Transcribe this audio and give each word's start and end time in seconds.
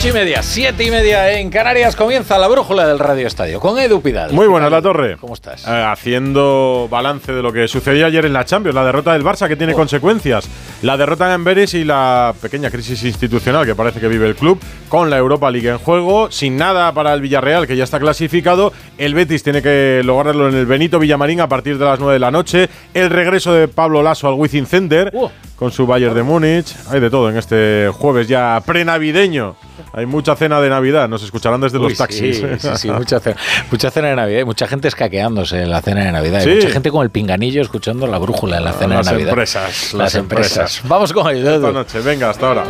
Ocho 0.00 0.08
y 0.08 0.12
media, 0.12 0.42
siete 0.42 0.82
y 0.84 0.90
media 0.90 1.30
en 1.38 1.50
Canarias 1.50 1.94
comienza 1.94 2.38
la 2.38 2.48
brújula 2.48 2.86
del 2.86 2.98
Radio 2.98 3.26
Estadio 3.26 3.60
con 3.60 3.78
Edu 3.78 4.00
Pidal. 4.00 4.32
Muy 4.32 4.46
buena 4.46 4.70
la 4.70 4.80
torre. 4.80 5.18
¿Cómo 5.20 5.34
estás? 5.34 5.66
Eh, 5.68 5.70
haciendo 5.70 6.88
balance 6.90 7.30
de 7.34 7.42
lo 7.42 7.52
que 7.52 7.68
sucedió 7.68 8.06
ayer 8.06 8.24
en 8.24 8.32
la 8.32 8.46
Champions, 8.46 8.74
la 8.74 8.84
derrota 8.86 9.12
del 9.12 9.22
Barça 9.22 9.46
que 9.46 9.56
tiene 9.56 9.74
Oh. 9.74 9.76
consecuencias, 9.76 10.48
la 10.80 10.96
derrota 10.96 11.26
en 11.26 11.32
Amberes 11.32 11.74
y 11.74 11.84
la 11.84 12.32
pequeña 12.40 12.70
crisis 12.70 13.02
institucional 13.04 13.66
que 13.66 13.74
parece 13.74 14.00
que 14.00 14.08
vive 14.08 14.26
el 14.26 14.36
club 14.36 14.58
con 14.88 15.10
la 15.10 15.18
Europa 15.18 15.50
League 15.50 15.68
en 15.68 15.76
juego, 15.76 16.30
sin 16.30 16.56
nada 16.56 16.90
para 16.94 17.12
el 17.12 17.20
Villarreal 17.20 17.66
que 17.66 17.76
ya 17.76 17.84
está 17.84 18.00
clasificado, 18.00 18.72
el 18.96 19.12
Betis 19.12 19.42
tiene 19.42 19.60
que 19.60 20.00
lograrlo 20.02 20.48
en 20.48 20.54
el 20.54 20.64
Benito 20.64 20.98
Villamarín 20.98 21.42
a 21.42 21.48
partir 21.50 21.76
de 21.76 21.84
las 21.84 22.00
9 22.00 22.14
de 22.14 22.20
la 22.20 22.30
noche, 22.30 22.70
el 22.94 23.10
regreso 23.10 23.52
de 23.52 23.68
Pablo 23.68 24.02
Lasso 24.02 24.28
al 24.28 24.34
Wizzing 24.34 24.64
Center 24.66 25.12
Oh. 25.14 25.30
con 25.56 25.70
su 25.70 25.86
Bayern 25.86 26.14
de 26.14 26.22
Múnich, 26.22 26.74
hay 26.90 27.00
de 27.00 27.10
todo 27.10 27.28
en 27.28 27.36
este 27.36 27.90
jueves 27.92 28.26
ya 28.28 28.62
prenavideño. 28.64 29.56
Hay 29.92 30.06
mucha 30.06 30.36
cena 30.36 30.60
de 30.60 30.68
Navidad, 30.70 31.08
nos 31.08 31.22
escucharán 31.22 31.60
desde 31.60 31.78
Uy, 31.78 31.88
los 31.90 31.98
taxis. 31.98 32.38
Sí, 32.38 32.46
sí, 32.58 32.68
sí, 32.76 32.90
mucha 32.92 33.20
cena, 33.20 33.36
mucha 33.70 33.90
cena 33.90 34.08
de 34.08 34.16
Navidad. 34.16 34.40
y 34.40 34.44
Mucha 34.44 34.66
gente 34.66 34.88
escaqueándose 34.88 35.62
en 35.62 35.70
la 35.70 35.80
cena 35.82 36.04
de 36.04 36.12
Navidad. 36.12 36.40
y 36.40 36.44
Sí. 36.44 36.50
mucha 36.56 36.70
gente 36.70 36.90
con 36.90 37.02
el 37.02 37.10
pinganillo 37.10 37.62
escuchando 37.62 38.06
la 38.06 38.18
brújula 38.18 38.58
en 38.58 38.64
la 38.64 38.72
cena 38.72 38.96
Las 38.96 39.06
de 39.06 39.12
Navidad. 39.12 39.28
empresas, 39.30 39.62
Las, 39.64 39.94
las 39.94 40.14
empresas. 40.14 40.52
empresas. 40.56 40.88
Vamos 40.88 41.12
con 41.12 41.28
el 41.28 41.46
Esta 41.46 41.72
noche, 41.72 42.00
venga, 42.00 42.30
hasta 42.30 42.46
ahora. 42.46 42.64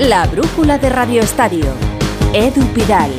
La 0.00 0.26
brújula 0.26 0.78
de 0.78 0.88
Radio 0.88 1.22
Estadio. 1.22 1.66
Edu 2.32 2.64
Pidal. 2.72 3.10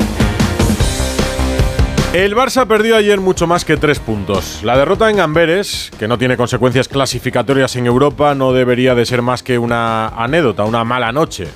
El 2.14 2.36
Barça 2.36 2.68
perdió 2.68 2.98
ayer 2.98 3.22
mucho 3.22 3.48
más 3.48 3.64
que 3.64 3.78
tres 3.78 4.00
puntos. 4.00 4.60
La 4.64 4.78
derrota 4.78 5.10
en 5.10 5.22
Amberes, 5.22 5.90
que 5.98 6.10
no 6.10 6.18
tiene 6.18 6.36
consecuencias 6.36 6.90
clasificatorias 6.90 7.78
en 7.78 7.86
Europa, 7.86 8.36
no 8.36 8.52
debería 8.52 8.96
de 8.96 9.06
ser 9.06 9.22
más 9.22 9.44
que 9.44 9.58
una 9.58 10.10
anécdota, 10.10 10.66
una 10.66 10.84
mala 10.84 11.14
noche. 11.14 11.48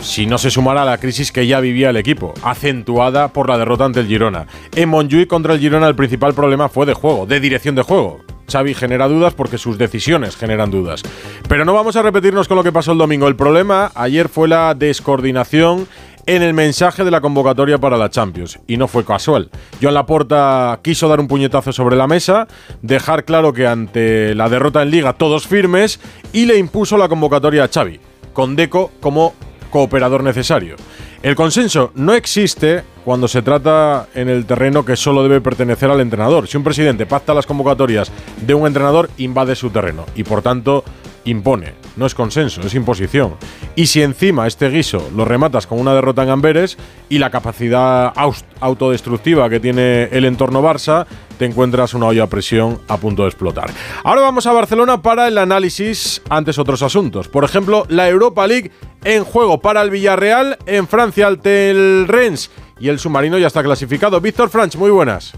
Si 0.00 0.26
no 0.26 0.38
se 0.38 0.50
sumara 0.50 0.82
a 0.82 0.84
la 0.84 0.98
crisis 0.98 1.30
que 1.30 1.46
ya 1.46 1.60
vivía 1.60 1.90
el 1.90 1.98
equipo, 1.98 2.34
acentuada 2.42 3.28
por 3.28 3.48
la 3.48 3.58
derrota 3.58 3.84
ante 3.84 4.00
el 4.00 4.08
Girona. 4.08 4.48
En 4.74 4.88
Montjuic 4.88 5.28
contra 5.28 5.54
el 5.54 5.60
Girona 5.60 5.86
el 5.86 5.94
principal 5.94 6.34
problema 6.34 6.68
fue 6.68 6.84
de 6.84 6.94
juego, 6.94 7.24
de 7.24 7.38
dirección 7.38 7.76
de 7.76 7.82
juego. 7.82 8.24
Xavi 8.50 8.74
genera 8.74 9.06
dudas 9.06 9.34
porque 9.34 9.56
sus 9.56 9.78
decisiones 9.78 10.36
generan 10.36 10.72
dudas. 10.72 11.02
Pero 11.48 11.64
no 11.64 11.72
vamos 11.72 11.94
a 11.94 12.02
repetirnos 12.02 12.48
con 12.48 12.56
lo 12.56 12.64
que 12.64 12.72
pasó 12.72 12.90
el 12.90 12.98
domingo. 12.98 13.28
El 13.28 13.36
problema 13.36 13.92
ayer 13.94 14.28
fue 14.28 14.48
la 14.48 14.74
descoordinación 14.74 15.86
en 16.26 16.42
el 16.42 16.54
mensaje 16.54 17.04
de 17.04 17.10
la 17.10 17.20
convocatoria 17.20 17.78
para 17.78 17.96
la 17.96 18.10
Champions. 18.10 18.58
Y 18.66 18.76
no 18.76 18.88
fue 18.88 19.04
casual. 19.04 19.50
Joan 19.80 19.94
Laporta 19.94 20.78
quiso 20.82 21.08
dar 21.08 21.20
un 21.20 21.28
puñetazo 21.28 21.72
sobre 21.72 21.96
la 21.96 22.06
mesa, 22.06 22.48
dejar 22.82 23.24
claro 23.24 23.52
que 23.52 23.66
ante 23.66 24.34
la 24.34 24.48
derrota 24.48 24.82
en 24.82 24.90
Liga 24.90 25.12
todos 25.14 25.46
firmes 25.46 26.00
y 26.32 26.46
le 26.46 26.58
impuso 26.58 26.98
la 26.98 27.08
convocatoria 27.08 27.64
a 27.64 27.68
Xavi, 27.68 28.00
con 28.32 28.56
Deco 28.56 28.90
como 29.00 29.34
cooperador 29.70 30.22
necesario. 30.22 30.76
El 31.22 31.34
consenso 31.34 31.92
no 31.94 32.12
existe 32.12 32.82
cuando 33.04 33.28
se 33.28 33.42
trata 33.42 34.08
en 34.14 34.28
el 34.28 34.46
terreno 34.46 34.84
que 34.84 34.96
solo 34.96 35.22
debe 35.22 35.40
pertenecer 35.40 35.90
al 35.90 36.00
entrenador. 36.00 36.46
Si 36.46 36.56
un 36.56 36.64
presidente 36.64 37.06
pacta 37.06 37.34
las 37.34 37.46
convocatorias 37.46 38.10
de 38.40 38.54
un 38.54 38.66
entrenador, 38.66 39.10
invade 39.18 39.56
su 39.56 39.70
terreno 39.70 40.04
y 40.14 40.24
por 40.24 40.42
tanto 40.42 40.84
impone. 41.24 41.85
No 41.96 42.06
es 42.06 42.14
consenso, 42.14 42.60
es 42.60 42.74
imposición. 42.74 43.36
Y 43.74 43.86
si 43.86 44.02
encima 44.02 44.46
este 44.46 44.68
guiso 44.68 45.08
lo 45.16 45.24
rematas 45.24 45.66
con 45.66 45.80
una 45.80 45.94
derrota 45.94 46.22
en 46.22 46.30
Amberes 46.30 46.76
y 47.08 47.18
la 47.18 47.30
capacidad 47.30 48.12
autodestructiva 48.60 49.48
que 49.48 49.60
tiene 49.60 50.04
el 50.12 50.26
entorno 50.26 50.62
Barça, 50.62 51.06
te 51.38 51.46
encuentras 51.46 51.94
una 51.94 52.06
olla 52.06 52.24
a 52.24 52.26
presión 52.28 52.80
a 52.88 52.96
punto 52.98 53.22
de 53.22 53.28
explotar. 53.28 53.70
Ahora 54.04 54.22
vamos 54.22 54.46
a 54.46 54.52
Barcelona 54.52 55.02
para 55.02 55.28
el 55.28 55.38
análisis 55.38 56.22
antes 56.28 56.58
otros 56.58 56.82
asuntos. 56.82 57.28
Por 57.28 57.44
ejemplo, 57.44 57.84
la 57.88 58.08
Europa 58.08 58.46
League 58.46 58.70
en 59.04 59.24
juego 59.24 59.60
para 59.60 59.82
el 59.82 59.90
Villarreal 59.90 60.58
en 60.66 60.86
Francia 60.88 61.26
ante 61.28 61.70
el 61.70 62.06
Rennes 62.08 62.50
y 62.78 62.88
el 62.88 62.98
submarino 62.98 63.38
ya 63.38 63.46
está 63.46 63.62
clasificado. 63.62 64.20
Víctor 64.20 64.50
Franch, 64.50 64.76
muy 64.76 64.90
buenas. 64.90 65.32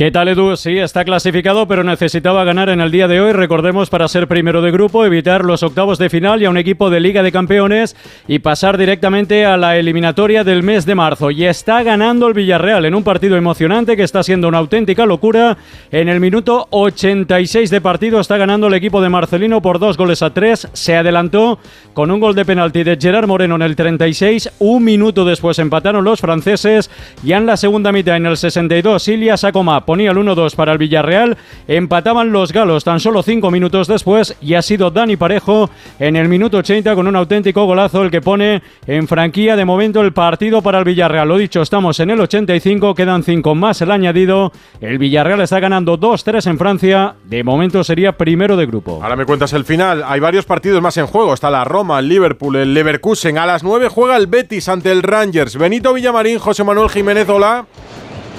¿Qué 0.00 0.10
tal 0.10 0.28
Edu? 0.28 0.56
Sí, 0.56 0.78
está 0.78 1.04
clasificado, 1.04 1.68
pero 1.68 1.84
necesitaba 1.84 2.42
ganar 2.42 2.70
en 2.70 2.80
el 2.80 2.90
día 2.90 3.06
de 3.06 3.20
hoy. 3.20 3.32
Recordemos, 3.32 3.90
para 3.90 4.08
ser 4.08 4.28
primero 4.28 4.62
de 4.62 4.70
grupo, 4.70 5.04
evitar 5.04 5.44
los 5.44 5.62
octavos 5.62 5.98
de 5.98 6.08
final 6.08 6.40
y 6.40 6.46
a 6.46 6.50
un 6.50 6.56
equipo 6.56 6.88
de 6.88 7.00
Liga 7.00 7.22
de 7.22 7.30
Campeones 7.30 7.94
y 8.26 8.38
pasar 8.38 8.78
directamente 8.78 9.44
a 9.44 9.58
la 9.58 9.76
eliminatoria 9.76 10.42
del 10.42 10.62
mes 10.62 10.86
de 10.86 10.94
marzo. 10.94 11.30
Y 11.30 11.44
está 11.44 11.82
ganando 11.82 12.28
el 12.28 12.32
Villarreal 12.32 12.86
en 12.86 12.94
un 12.94 13.04
partido 13.04 13.36
emocionante 13.36 13.94
que 13.94 14.02
está 14.02 14.22
siendo 14.22 14.48
una 14.48 14.56
auténtica 14.56 15.04
locura. 15.04 15.58
En 15.92 16.08
el 16.08 16.18
minuto 16.18 16.66
86 16.70 17.68
de 17.68 17.82
partido 17.82 18.20
está 18.20 18.38
ganando 18.38 18.68
el 18.68 18.74
equipo 18.74 19.02
de 19.02 19.10
Marcelino 19.10 19.60
por 19.60 19.78
dos 19.78 19.98
goles 19.98 20.22
a 20.22 20.32
tres. 20.32 20.66
Se 20.72 20.96
adelantó 20.96 21.58
con 21.92 22.10
un 22.10 22.20
gol 22.20 22.34
de 22.34 22.46
penalti 22.46 22.84
de 22.84 22.96
Gerard 22.98 23.26
Moreno 23.26 23.56
en 23.56 23.62
el 23.62 23.76
36. 23.76 24.50
Un 24.60 24.82
minuto 24.82 25.26
después 25.26 25.58
empataron 25.58 26.06
los 26.06 26.22
franceses. 26.22 26.90
Ya 27.22 27.36
en 27.36 27.44
la 27.44 27.58
segunda 27.58 27.92
mitad, 27.92 28.16
en 28.16 28.24
el 28.24 28.38
62, 28.38 29.06
Ilia 29.06 29.36
Sacoma 29.36 29.84
ponía 29.90 30.12
el 30.12 30.18
1-2 30.18 30.54
para 30.54 30.70
el 30.70 30.78
Villarreal. 30.78 31.36
Empataban 31.66 32.30
los 32.30 32.52
galos 32.52 32.84
tan 32.84 33.00
solo 33.00 33.24
cinco 33.24 33.50
minutos 33.50 33.88
después 33.88 34.36
y 34.40 34.54
ha 34.54 34.62
sido 34.62 34.92
Dani 34.92 35.16
Parejo 35.16 35.68
en 35.98 36.14
el 36.14 36.28
minuto 36.28 36.58
80 36.58 36.94
con 36.94 37.08
un 37.08 37.16
auténtico 37.16 37.64
golazo 37.64 38.04
el 38.04 38.10
que 38.12 38.20
pone 38.20 38.62
en 38.86 39.08
franquía 39.08 39.56
de 39.56 39.64
momento 39.64 40.00
el 40.00 40.12
partido 40.12 40.62
para 40.62 40.78
el 40.78 40.84
Villarreal. 40.84 41.26
Lo 41.26 41.38
dicho, 41.38 41.60
estamos 41.60 41.98
en 41.98 42.10
el 42.10 42.20
85, 42.20 42.94
quedan 42.94 43.24
cinco 43.24 43.56
más 43.56 43.82
el 43.82 43.90
añadido. 43.90 44.52
El 44.80 44.98
Villarreal 44.98 45.40
está 45.40 45.58
ganando 45.58 45.98
2-3 45.98 46.48
en 46.48 46.58
Francia. 46.58 47.16
De 47.24 47.42
momento 47.42 47.82
sería 47.82 48.12
primero 48.12 48.56
de 48.56 48.66
grupo. 48.66 49.00
Ahora 49.02 49.16
me 49.16 49.26
cuentas 49.26 49.52
el 49.54 49.64
final. 49.64 50.04
Hay 50.06 50.20
varios 50.20 50.44
partidos 50.44 50.80
más 50.80 50.96
en 50.98 51.08
juego. 51.08 51.34
Está 51.34 51.50
la 51.50 51.64
Roma, 51.64 51.98
el 51.98 52.08
Liverpool, 52.08 52.54
el 52.54 52.74
Leverkusen. 52.74 53.38
A 53.38 53.44
las 53.44 53.64
9 53.64 53.88
juega 53.88 54.16
el 54.16 54.28
Betis 54.28 54.68
ante 54.68 54.92
el 54.92 55.02
Rangers. 55.02 55.56
Benito 55.56 55.92
Villamarín, 55.92 56.38
José 56.38 56.62
Manuel 56.62 56.90
Jiménez, 56.90 57.28
hola. 57.28 57.66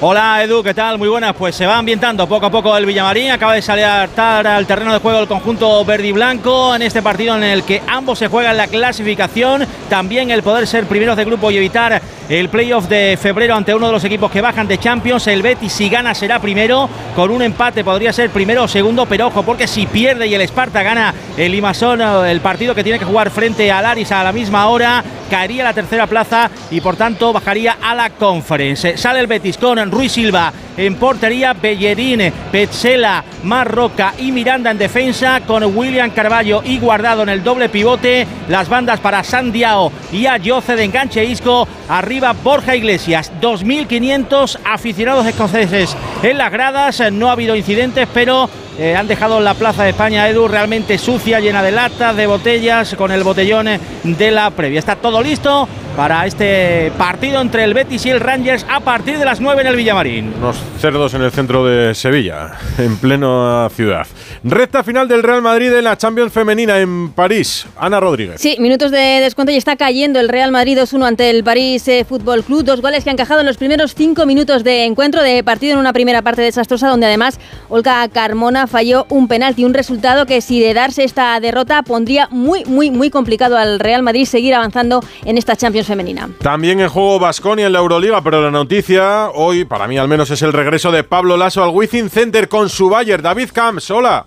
Hola 0.03 0.43
Edu, 0.43 0.63
¿qué 0.63 0.73
tal? 0.73 0.97
Muy 0.97 1.09
buenas. 1.09 1.35
Pues 1.35 1.55
se 1.55 1.67
va 1.67 1.77
ambientando 1.77 2.27
poco 2.27 2.47
a 2.47 2.49
poco 2.49 2.75
el 2.75 2.87
Villamarín. 2.87 3.29
Acaba 3.29 3.53
de 3.53 3.61
salir 3.61 3.85
al 3.85 4.65
terreno 4.65 4.93
de 4.93 4.99
juego 4.99 5.19
el 5.19 5.27
conjunto 5.27 5.85
verde 5.85 6.07
y 6.07 6.11
blanco 6.11 6.73
en 6.73 6.81
este 6.81 7.03
partido 7.03 7.37
en 7.37 7.43
el 7.43 7.61
que 7.61 7.83
ambos 7.85 8.17
se 8.17 8.27
juegan 8.27 8.57
la 8.57 8.65
clasificación. 8.65 9.63
También 9.89 10.31
el 10.31 10.41
poder 10.41 10.65
ser 10.65 10.85
primeros 10.85 11.15
de 11.17 11.25
grupo 11.25 11.51
y 11.51 11.57
evitar 11.57 12.01
el 12.29 12.49
playoff 12.49 12.87
de 12.87 13.15
febrero 13.21 13.53
ante 13.53 13.75
uno 13.75 13.85
de 13.85 13.91
los 13.91 14.03
equipos 14.03 14.31
que 14.31 14.41
bajan 14.41 14.67
de 14.67 14.79
Champions. 14.79 15.27
El 15.27 15.43
Betis, 15.43 15.71
si 15.71 15.87
gana, 15.87 16.15
será 16.15 16.39
primero. 16.39 16.89
Con 17.15 17.29
un 17.29 17.43
empate 17.43 17.83
podría 17.83 18.11
ser 18.11 18.31
primero 18.31 18.63
o 18.63 18.67
segundo, 18.67 19.05
pero 19.05 19.27
ojo, 19.27 19.43
porque 19.43 19.67
si 19.67 19.85
pierde 19.85 20.25
y 20.25 20.33
el 20.33 20.41
Esparta 20.41 20.81
gana 20.81 21.13
el 21.37 21.51
Limassol, 21.51 22.01
el 22.25 22.41
partido 22.41 22.73
que 22.73 22.83
tiene 22.83 22.97
que 22.97 23.05
jugar 23.05 23.29
frente 23.29 23.71
al 23.71 23.85
Aris 23.85 24.11
a 24.11 24.23
la 24.23 24.31
misma 24.31 24.67
hora, 24.67 25.03
caería 25.29 25.61
a 25.61 25.65
la 25.65 25.73
tercera 25.73 26.07
plaza 26.07 26.49
y 26.71 26.81
por 26.81 26.95
tanto 26.95 27.31
bajaría 27.31 27.77
a 27.81 27.93
la 27.93 28.09
conference. 28.09 28.97
Sale 28.97 29.19
el 29.19 29.27
Betis 29.27 29.57
con 29.57 29.77
Ruiz 29.91 30.13
Silva. 30.13 30.51
En 30.77 30.95
portería, 30.95 31.53
Bellerín, 31.53 32.31
Petzela, 32.51 33.23
Marroca 33.43 34.13
y 34.17 34.31
Miranda 34.31 34.71
en 34.71 34.77
defensa, 34.77 35.41
con 35.45 35.63
William 35.77 36.09
Carballo 36.11 36.63
y 36.63 36.79
Guardado 36.79 37.23
en 37.23 37.29
el 37.29 37.43
doble 37.43 37.69
pivote, 37.69 38.25
las 38.47 38.69
bandas 38.69 38.99
para 38.99 39.23
Sandiao 39.23 39.91
y 40.11 40.25
Ayoce 40.25 40.75
de 40.75 40.85
enganche 40.85 41.25
Isco, 41.25 41.67
arriba 41.89 42.33
Borja 42.33 42.75
Iglesias, 42.75 43.31
2.500 43.41 44.59
aficionados 44.63 45.27
escoceses. 45.27 45.95
En 46.23 46.37
las 46.37 46.51
gradas, 46.51 47.03
no 47.11 47.29
ha 47.29 47.33
habido 47.33 47.55
incidentes, 47.55 48.07
pero 48.13 48.49
eh, 48.79 48.95
han 48.95 49.07
dejado 49.07 49.39
la 49.41 49.53
Plaza 49.53 49.83
de 49.83 49.89
España, 49.89 50.27
Edu, 50.29 50.47
realmente 50.47 50.97
sucia, 50.97 51.39
llena 51.39 51.61
de 51.61 51.71
latas, 51.71 52.15
de 52.15 52.27
botellas, 52.27 52.95
con 52.95 53.11
el 53.11 53.23
botellón 53.23 53.67
de 54.03 54.31
la 54.31 54.49
previa. 54.51 54.79
Está 54.79 54.95
todo 54.95 55.21
listo 55.21 55.67
para 55.95 56.25
este 56.25 56.91
partido 56.97 57.41
entre 57.41 57.63
el 57.63 57.73
Betis 57.73 58.05
y 58.05 58.09
el 58.09 58.19
Rangers 58.19 58.65
a 58.69 58.79
partir 58.79 59.17
de 59.17 59.25
las 59.25 59.41
9 59.41 59.61
en 59.61 59.67
el 59.67 59.75
Villamarín. 59.75 60.33
Unos 60.37 60.57
cerdos 60.79 61.13
en 61.13 61.21
el 61.21 61.31
centro 61.31 61.65
de 61.65 61.93
Sevilla, 61.93 62.51
en 62.77 62.97
plena 62.97 63.69
ciudad. 63.75 64.07
Recta 64.43 64.83
final 64.83 65.07
del 65.07 65.23
Real 65.23 65.41
Madrid 65.41 65.73
en 65.73 65.83
la 65.83 65.97
Champions 65.97 66.31
Femenina 66.33 66.79
en 66.79 67.11
París. 67.11 67.65
Ana 67.77 67.99
Rodríguez. 67.99 68.39
Sí, 68.39 68.55
minutos 68.59 68.91
de 68.91 68.97
descuento 69.21 69.51
y 69.51 69.57
está 69.57 69.75
cayendo 69.75 70.19
el 70.19 70.29
Real 70.29 70.51
Madrid 70.51 70.77
2-1 70.77 71.05
ante 71.05 71.29
el 71.29 71.43
París 71.43 71.87
eh, 71.87 72.05
Fútbol 72.07 72.43
Club. 72.43 72.63
Dos 72.63 72.81
goles 72.81 73.03
que 73.03 73.09
han 73.09 73.15
encajado 73.15 73.41
en 73.41 73.45
los 73.45 73.57
primeros 73.57 73.93
cinco 73.95 74.25
minutos 74.25 74.63
de 74.63 74.85
encuentro 74.85 75.21
de 75.21 75.43
partido 75.43 75.73
en 75.73 75.79
una 75.79 75.93
primera 75.93 76.21
parte 76.21 76.41
desastrosa 76.41 76.87
donde 76.87 77.05
además 77.05 77.39
Olga 77.69 78.07
Carmona 78.09 78.67
falló 78.67 79.05
un 79.09 79.27
penalti. 79.27 79.65
Un 79.65 79.73
resultado 79.73 80.25
que 80.25 80.41
si 80.41 80.59
de 80.59 80.73
darse 80.73 81.03
esta 81.03 81.39
derrota 81.39 81.83
pondría 81.83 82.27
muy, 82.31 82.65
muy, 82.65 82.91
muy 82.91 83.09
complicado 83.09 83.57
al 83.57 83.79
Real 83.79 84.03
Madrid 84.03 84.25
seguir 84.25 84.55
avanzando 84.55 85.03
en 85.25 85.37
esta 85.37 85.55
Champions 85.55 85.80
femenina. 85.83 86.29
También 86.41 86.79
en 86.79 86.89
juego 86.89 87.19
Basconia 87.19 87.67
en 87.67 87.73
la 87.73 87.79
Euroliga, 87.79 88.21
pero 88.21 88.41
la 88.41 88.51
noticia 88.51 89.29
hoy, 89.33 89.65
para 89.65 89.87
mí 89.87 89.97
al 89.97 90.07
menos, 90.07 90.29
es 90.31 90.41
el 90.41 90.53
regreso 90.53 90.91
de 90.91 91.03
Pablo 91.03 91.37
Lasso 91.37 91.63
al 91.63 91.71
Wizzing 91.71 92.09
Center 92.09 92.47
con 92.49 92.69
su 92.69 92.89
Bayer. 92.89 93.21
David 93.21 93.49
Camps, 93.53 93.91
hola. 93.91 94.25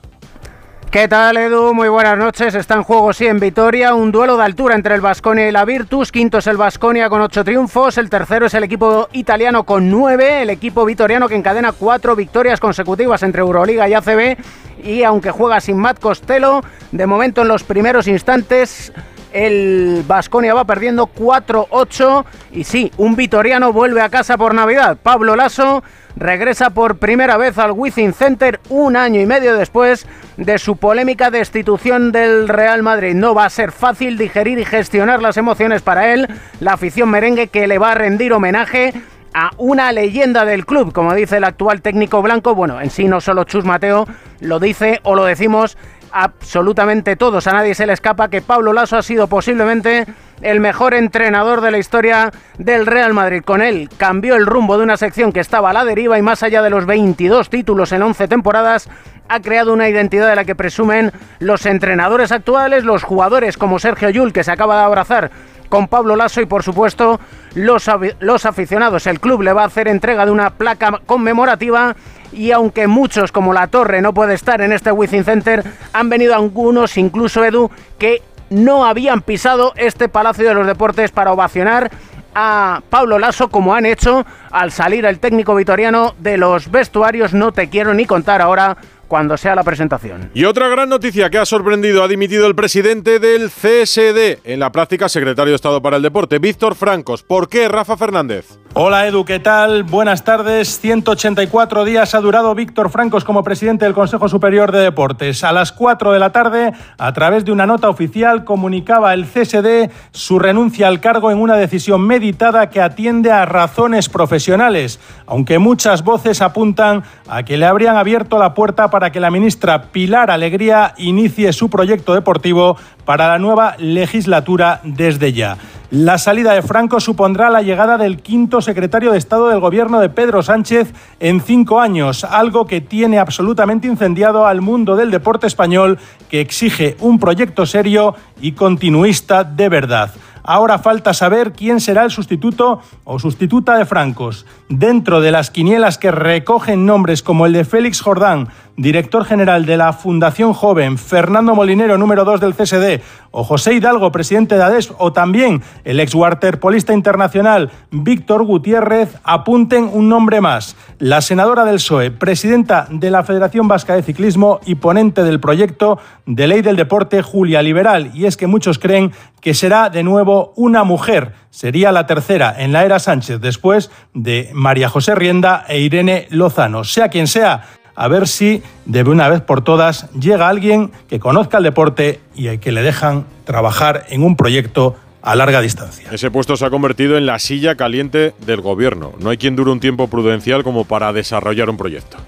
¿Qué 0.95 1.09
tal, 1.09 1.37
Edu? 1.37 1.75
Muy 1.75 1.89
buenas 1.89 2.17
noches. 2.17 2.55
Está 2.55 2.75
en 2.75 2.85
juego, 2.85 3.12
sí, 3.12 3.27
en 3.27 3.41
Vitoria. 3.41 3.95
Un 3.95 4.12
duelo 4.12 4.37
de 4.37 4.45
altura 4.45 4.77
entre 4.77 4.95
el 4.95 5.01
Vasconia 5.01 5.49
y 5.49 5.51
la 5.51 5.65
Virtus. 5.65 6.12
Quinto 6.12 6.39
es 6.39 6.47
el 6.47 6.56
Vasconia 6.56 7.09
con 7.09 7.21
ocho 7.21 7.43
triunfos. 7.43 7.99
El 7.99 8.09
tercero 8.09 8.47
es 8.47 8.55
el 8.55 8.62
equipo 8.62 9.09
italiano 9.12 9.65
con 9.65 9.91
nueve. 9.91 10.43
El 10.43 10.51
equipo 10.51 10.85
vitoriano 10.85 11.29
que 11.29 11.35
encadena 11.35 11.73
cuatro 11.73 12.15
victorias 12.15 12.61
consecutivas 12.61 13.25
entre 13.25 13.41
Euroliga 13.41 13.89
y 13.89 13.95
ACB. 13.95 14.37
Y 14.85 15.03
aunque 15.03 15.33
juega 15.33 15.61
sin 15.61 15.79
Matt 15.79 15.99
Costello, 15.99 16.61
de 16.93 17.06
momento 17.06 17.43
en 17.43 17.49
los 17.49 17.65
primeros 17.65 18.06
instantes 18.06 18.93
el 19.35 20.05
Vasconia 20.07 20.55
va 20.55 20.65
perdiendo 20.65 21.09
4-8 21.09 22.25
y 22.53 22.65
sí, 22.65 22.93
un 22.97 23.17
vitoriano 23.17 23.73
vuelve 23.73 24.01
a 24.01 24.09
casa 24.09 24.39
por 24.39 24.55
Navidad. 24.55 24.97
Pablo 25.03 25.35
Lasso 25.35 25.83
regresa 26.17 26.71
por 26.71 26.99
primera 26.99 27.37
vez 27.37 27.59
al 27.59 27.73
Wizzing 27.73 28.15
Center 28.15 28.61
un 28.69 28.97
año 28.97 29.21
y 29.21 29.27
medio 29.27 29.57
después 29.57 30.07
de 30.37 30.59
su 30.59 30.77
polémica 30.77 31.33
destitución 31.33 32.13
del 32.13 32.49
Real 32.49 32.85
Madrid. 32.85 33.15
No 33.15 33.35
va 33.35 33.47
a 33.47 33.51
ser 33.51 33.73
fácil 33.73 34.17
digerir 34.17 34.61
y 34.61 34.65
gestionar 34.65 35.21
las 35.21 35.37
emociones 35.37 35.83
para 35.83 36.15
él, 36.15 36.29
la 36.61 36.75
afición 36.75 37.11
merengue 37.11 37.49
que 37.49 37.67
le 37.67 37.79
va 37.79 37.91
a 37.91 37.97
rendir 37.97 38.33
homenaje 38.33 38.95
a 39.35 39.51
una 39.57 39.91
leyenda 39.91 40.45
del 40.45 40.65
club, 40.65 40.93
como 40.93 41.13
dice 41.13 41.39
el 41.39 41.45
actual 41.45 41.83
técnico 41.83 42.23
blanco. 42.23 42.55
Bueno, 42.55 42.81
en 42.81 42.91
sí 42.91 43.09
no 43.09 43.21
solo 43.21 43.43
Chus 43.43 43.65
Mateo 43.65 44.07
lo 44.41 44.61
dice 44.61 45.01
o 45.03 45.17
lo 45.17 45.25
decimos 45.25 45.77
absolutamente 46.15 47.17
todos. 47.17 47.47
A 47.49 47.53
nadie 47.53 47.75
se 47.75 47.87
le 47.87 47.93
escapa 47.93 48.29
que 48.29 48.41
Pablo 48.41 48.73
Lasso 48.73 48.97
ha 48.97 49.03
sido 49.03 49.27
posiblemente 49.27 50.07
el 50.43 50.61
mejor 50.61 50.95
entrenador 50.95 51.61
de 51.61 51.73
la 51.73 51.79
historia 51.79 52.31
del 52.57 52.87
Real 52.87 53.13
Madrid. 53.13 53.43
Con 53.45 53.61
él 53.61 53.89
cambió 53.97 54.37
el 54.37 54.47
rumbo 54.47 54.79
de 54.79 54.85
una 54.85 54.97
sección 54.97 55.33
que 55.33 55.41
estaba 55.41 55.71
a 55.71 55.73
la 55.73 55.85
deriva 55.85 56.17
y 56.17 56.23
más 56.23 56.45
allá 56.45 56.63
de 56.63 56.71
los 56.71 56.87
22 56.87 57.51
títulos 57.51 57.91
en 57.91 58.03
11 58.03 58.29
temporadas, 58.29 58.89
ha 59.29 59.41
creado 59.41 59.73
una 59.73 59.89
identidad 59.89 60.29
de 60.29 60.37
la 60.37 60.45
que 60.45 60.55
presumen 60.55 61.11
los 61.41 61.67
entrenadores 61.67 62.31
actuales, 62.31 62.85
los 62.85 63.03
jugadores 63.03 63.57
como 63.57 63.79
Sergio 63.81 64.11
Yul, 64.11 64.33
que 64.33 64.45
se 64.45 64.53
acaba 64.53 64.79
de 64.79 64.85
abrazar 64.85 65.31
con 65.69 65.89
Pablo 65.89 66.17
Lasso 66.17 66.41
y 66.41 66.47
por 66.47 66.63
supuesto 66.63 67.21
los, 67.55 67.91
los 68.21 68.47
aficionados. 68.47 69.07
El 69.07 69.21
club 69.21 69.43
le 69.43 69.53
va 69.53 69.63
a 69.63 69.67
hacer 69.67 69.89
entrega 69.89 70.25
de 70.25 70.33
una 70.33 70.51
placa 70.51 71.01
conmemorativa 71.07 71.97
y 72.33 72.51
aunque 72.51 72.87
muchos 72.87 73.33
como 73.33 73.53
La 73.53 73.69
Torre 73.69 74.03
no 74.03 74.13
puede 74.13 74.35
estar 74.35 74.61
en 74.61 74.73
este 74.73 74.93
Wizzing 74.93 75.25
Center, 75.25 75.65
han 75.93 76.09
venido 76.09 76.35
algunos, 76.35 76.97
incluso 76.97 77.45
Edu, 77.45 77.71
que 77.99 78.23
no 78.51 78.85
habían 78.85 79.23
pisado 79.23 79.73
este 79.77 80.09
Palacio 80.09 80.49
de 80.49 80.55
los 80.55 80.67
Deportes 80.67 81.11
para 81.11 81.33
ovacionar 81.33 81.91
a 82.35 82.83
Pablo 82.91 83.19
Lasso 83.19 83.49
como 83.49 83.75
han 83.75 83.87
hecho 83.87 84.27
al 84.51 84.73
salir 84.73 85.05
el 85.05 85.21
técnico 85.21 85.55
vitoriano 85.55 86.15
de 86.19 86.37
los 86.37 86.71
vestuarios. 86.71 87.33
No 87.33 87.53
te 87.53 87.69
quiero 87.69 87.95
ni 87.95 88.07
contar 88.07 88.43
ahora 88.43 88.77
cuando 89.09 89.37
sea 89.37 89.55
la 89.55 89.62
presentación. 89.62 90.31
Y 90.35 90.45
otra 90.45 90.69
gran 90.69 90.89
noticia 90.89 91.31
que 91.31 91.39
ha 91.39 91.47
sorprendido, 91.47 92.03
ha 92.03 92.09
dimitido 92.09 92.47
el 92.47 92.55
presidente 92.55 93.19
del 93.19 93.51
CSD, 93.51 94.41
en 94.45 94.61
la 94.61 94.73
práctica 94.73 95.09
secretario 95.09 95.53
de 95.53 95.56
Estado 95.56 95.81
para 95.83 95.97
el 95.97 96.03
Deporte, 96.03 96.39
Víctor 96.39 96.75
Francos. 96.75 97.23
¿Por 97.23 97.49
qué, 97.49 97.69
Rafa 97.69 97.97
Fernández? 97.97 98.59
Hola 98.76 99.06
Edu, 99.06 99.25
¿qué 99.25 99.38
tal? 99.38 99.85
Buenas 99.85 100.25
tardes. 100.25 100.81
184 100.81 101.85
días 101.85 102.12
ha 102.17 102.21
durado 102.21 102.56
Víctor 102.56 102.91
Francos 102.91 103.23
como 103.23 103.44
presidente 103.44 103.85
del 103.85 103.94
Consejo 103.94 104.29
Superior 104.29 104.73
de 104.73 104.81
Deportes. 104.81 105.44
A 105.44 105.53
las 105.53 105.71
4 105.71 106.11
de 106.11 106.19
la 106.19 106.32
tarde, 106.32 106.73
a 106.99 107.12
través 107.12 107.44
de 107.44 107.53
una 107.53 107.67
nota 107.67 107.88
oficial, 107.88 108.43
comunicaba 108.43 109.15
el 109.15 109.26
CSD 109.26 109.93
su 110.11 110.41
renuncia 110.41 110.88
al 110.88 110.99
cargo 110.99 111.31
en 111.31 111.38
una 111.38 111.55
decisión 111.55 112.05
meditada 112.05 112.69
que 112.69 112.82
atiende 112.82 113.31
a 113.31 113.47
razones 113.47 114.09
profesionales, 114.09 114.99
aunque 115.27 115.61
muchas 115.61 116.03
voces 116.03 116.43
apuntan 116.43 117.05
a 117.29 117.44
que 117.44 117.56
le 117.56 117.67
habrían 117.67 117.97
abierto 117.97 118.38
la 118.38 118.55
puerta 118.55 118.91
para 118.91 119.12
que 119.12 119.20
la 119.20 119.31
ministra 119.31 119.93
Pilar 119.93 120.32
Alegría 120.32 120.94
inicie 120.97 121.53
su 121.53 121.70
proyecto 121.70 122.12
deportivo 122.12 122.77
para 123.05 123.29
la 123.29 123.38
nueva 123.38 123.77
legislatura 123.79 124.81
desde 124.82 125.32
ya. 125.32 125.59
La 125.94 126.19
salida 126.19 126.55
de 126.55 126.62
Franco 126.62 126.99
supondrá 126.99 127.50
la 127.50 127.62
llegada 127.62 127.96
del 127.96 128.20
quinto 128.20 128.61
secretario 128.61 129.12
de 129.12 129.19
Estado 129.19 129.46
del 129.46 129.61
gobierno 129.61 130.00
de 130.00 130.08
Pedro 130.08 130.43
Sánchez 130.43 130.93
en 131.20 131.41
cinco 131.41 131.81
años, 131.81 132.25
algo 132.25 132.67
que 132.67 132.81
tiene 132.81 133.20
absolutamente 133.20 133.87
incendiado 133.87 134.44
al 134.44 134.61
mundo 134.61 134.96
del 134.96 135.12
deporte 135.12 135.46
español 135.46 136.00
que 136.29 136.41
exige 136.41 136.96
un 136.99 137.20
proyecto 137.20 137.64
serio 137.64 138.17
y 138.41 138.52
continuista 138.52 139.44
de 139.44 139.69
verdad. 139.69 140.11
Ahora 140.43 140.79
falta 140.79 141.14
saber 141.14 141.52
quién 141.52 141.81
será 141.81 142.05
el 142.05 142.11
sustituto 142.11 142.82
o 143.05 143.19
sustituta 143.20 143.79
de 143.79 143.87
Francos. 143.87 144.44
Dentro 144.69 145.20
de 145.20 145.31
las 145.31 145.50
quinielas 145.50 145.96
que 145.96 146.11
recogen 146.11 146.85
nombres 146.85 147.23
como 147.23 147.46
el 147.46 147.55
de 147.55 147.64
Félix 147.64 148.02
Jordán, 148.02 148.49
director 148.76 149.25
general 149.25 149.67
de 149.67 149.76
la 149.76 149.93
Fundación 149.93 150.53
Joven, 150.53 150.99
Fernando 150.99 151.55
Molinero, 151.55 151.97
número 151.99 152.25
2 152.25 152.41
del 152.41 152.55
CSD, 152.55 153.00
o 153.31 153.44
José 153.44 153.75
Hidalgo, 153.75 154.12
presidente 154.12 154.56
de 154.56 154.62
ADES, 154.62 154.93
o 154.99 155.12
también 155.12 155.62
el 155.85 156.00
ex 156.00 156.15
waterpolista 156.15 156.93
internacional 156.93 157.71
Víctor 157.91 158.44
Gutiérrez, 158.44 159.17
apunten 159.25 159.88
un 159.93 160.09
nombre 160.09 160.41
más. 160.41 160.76
La 160.99 161.21
senadora 161.21 161.65
del 161.65 161.76
PSOE, 161.76 162.11
presidenta 162.11 162.87
de 162.91 163.11
la 163.11 163.23
Federación 163.23 163.69
Vasca 163.69 163.94
de 163.94 164.03
Ciclismo 164.03 164.61
y 164.65 164.77
ponente 164.77 165.23
del 165.23 165.41
proyecto 165.41 165.99
de 166.27 166.47
ley 166.47 166.62
del 166.62 166.77
deporte 166.77 167.23
Julia 167.23 167.62
Liberal. 167.62 168.11
Y 168.15 168.27
es 168.27 168.37
que 168.37 168.47
muchos 168.47 168.79
creen 168.79 169.12
que 169.41 169.55
será 169.55 169.91
de 169.91 170.03
nuevo 170.03 170.53
una 170.56 170.85
mujer. 170.85 171.32
Sería 171.50 171.93
la 171.93 172.06
tercera 172.06 172.55
en 172.56 172.73
la 172.73 172.85
era 172.85 172.99
Sánchez 172.99 173.41
después 173.41 173.91
de 174.15 174.50
María 174.55 174.88
José 174.88 175.15
Rienda 175.15 175.65
e 175.69 175.81
Irene 175.81 176.27
Lozano. 176.31 176.85
Sea 176.85 177.09
quien 177.09 177.27
sea, 177.27 177.62
a 177.96 178.08
ver 178.08 178.29
si 178.29 178.62
de 178.87 179.02
una 179.02 179.29
vez 179.29 179.41
por 179.41 179.62
todas 179.62 180.11
llega 180.12 180.49
alguien 180.49 180.91
que 181.08 181.20
conozca 181.20 181.58
el 181.58 181.64
deporte 181.64 182.20
y 182.35 182.58
que 182.58 182.73
le 182.73 182.82
dejan 182.82 183.26
trabajar 183.44 184.06
en 184.08 184.23
un 184.23 184.37
proyecto 184.37 184.96
a 185.23 185.35
larga 185.35 185.61
distancia. 185.61 186.08
Ese 186.12 186.31
puesto 186.31 186.56
se 186.56 186.67
ha 186.67 186.70
convertido 186.70 187.17
en 187.17 187.25
la 187.25 187.38
silla 187.38 187.76
caliente 187.76 188.35
del 188.44 188.61
gobierno. 188.61 189.12
No 189.20 189.31
hay 189.31 189.38
quien 189.38 189.56
dure 189.56 189.70
un 189.70 189.81
tiempo 189.81 190.08
prudencial 190.08 190.62
como 190.62 190.85
para 190.85 191.12
desarrollar 191.12 191.70
un 191.70 191.79
proyecto. 191.79 192.19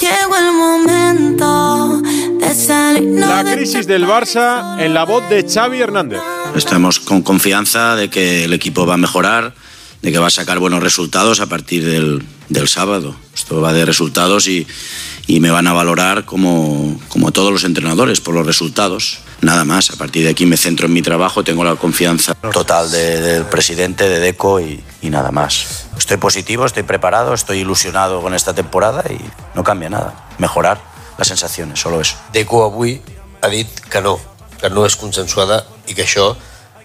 Llegó 0.00 0.36
el 0.36 0.52
momento 0.52 2.00
de 2.38 3.18
La 3.20 3.44
crisis 3.44 3.86
del 3.86 4.06
Barça 4.06 4.80
en 4.80 4.94
la 4.94 5.04
voz 5.04 5.28
de 5.28 5.44
Xavi 5.46 5.80
Hernández. 5.80 6.20
Estamos 6.54 7.00
con 7.00 7.22
confianza 7.22 7.96
de 7.96 8.08
que 8.08 8.44
el 8.44 8.52
equipo 8.52 8.86
va 8.86 8.94
a 8.94 8.96
mejorar, 8.96 9.52
de 10.02 10.12
que 10.12 10.18
va 10.18 10.28
a 10.28 10.30
sacar 10.30 10.58
buenos 10.58 10.82
resultados 10.82 11.40
a 11.40 11.46
partir 11.46 11.84
del, 11.84 12.24
del 12.48 12.68
sábado. 12.68 13.16
Esto 13.34 13.60
va 13.60 13.72
de 13.72 13.84
resultados 13.84 14.46
y, 14.46 14.66
y 15.26 15.40
me 15.40 15.50
van 15.50 15.66
a 15.66 15.72
valorar 15.72 16.24
como, 16.24 17.00
como 17.08 17.32
todos 17.32 17.52
los 17.52 17.64
entrenadores 17.64 18.20
por 18.20 18.34
los 18.34 18.46
resultados. 18.46 19.20
Nada 19.40 19.64
más, 19.64 19.90
a 19.90 19.96
partir 19.96 20.24
de 20.24 20.30
aquí 20.30 20.46
me 20.46 20.56
centro 20.56 20.86
en 20.86 20.92
mi 20.92 21.02
trabajo, 21.02 21.44
tengo 21.44 21.64
la 21.64 21.76
confianza 21.76 22.34
total 22.34 22.90
del 22.90 23.44
presidente, 23.44 24.08
de 24.08 24.18
Deco 24.18 24.60
y, 24.60 24.82
y 25.02 25.10
nada 25.10 25.30
más. 25.30 25.86
Estoy 25.96 26.16
positivo, 26.16 26.64
estoy 26.64 26.82
preparado, 26.82 27.34
estoy 27.34 27.58
ilusionado 27.58 28.20
con 28.22 28.34
esta 28.34 28.54
temporada 28.54 29.04
y 29.10 29.18
no 29.54 29.62
cambia 29.62 29.90
nada. 29.90 30.28
Mejorar 30.38 30.80
las 31.18 31.28
sensaciones, 31.28 31.80
solo 31.80 32.00
eso. 32.00 32.16
Deco 32.32 32.64
avui 32.64 33.00
ha 33.42 33.48
dit 33.48 33.68
que 33.90 34.00
no, 34.00 34.18
que 34.60 34.70
no 34.70 34.86
consensuada 34.98 35.66
i 35.86 35.94
que 35.94 36.04
això 36.04 36.34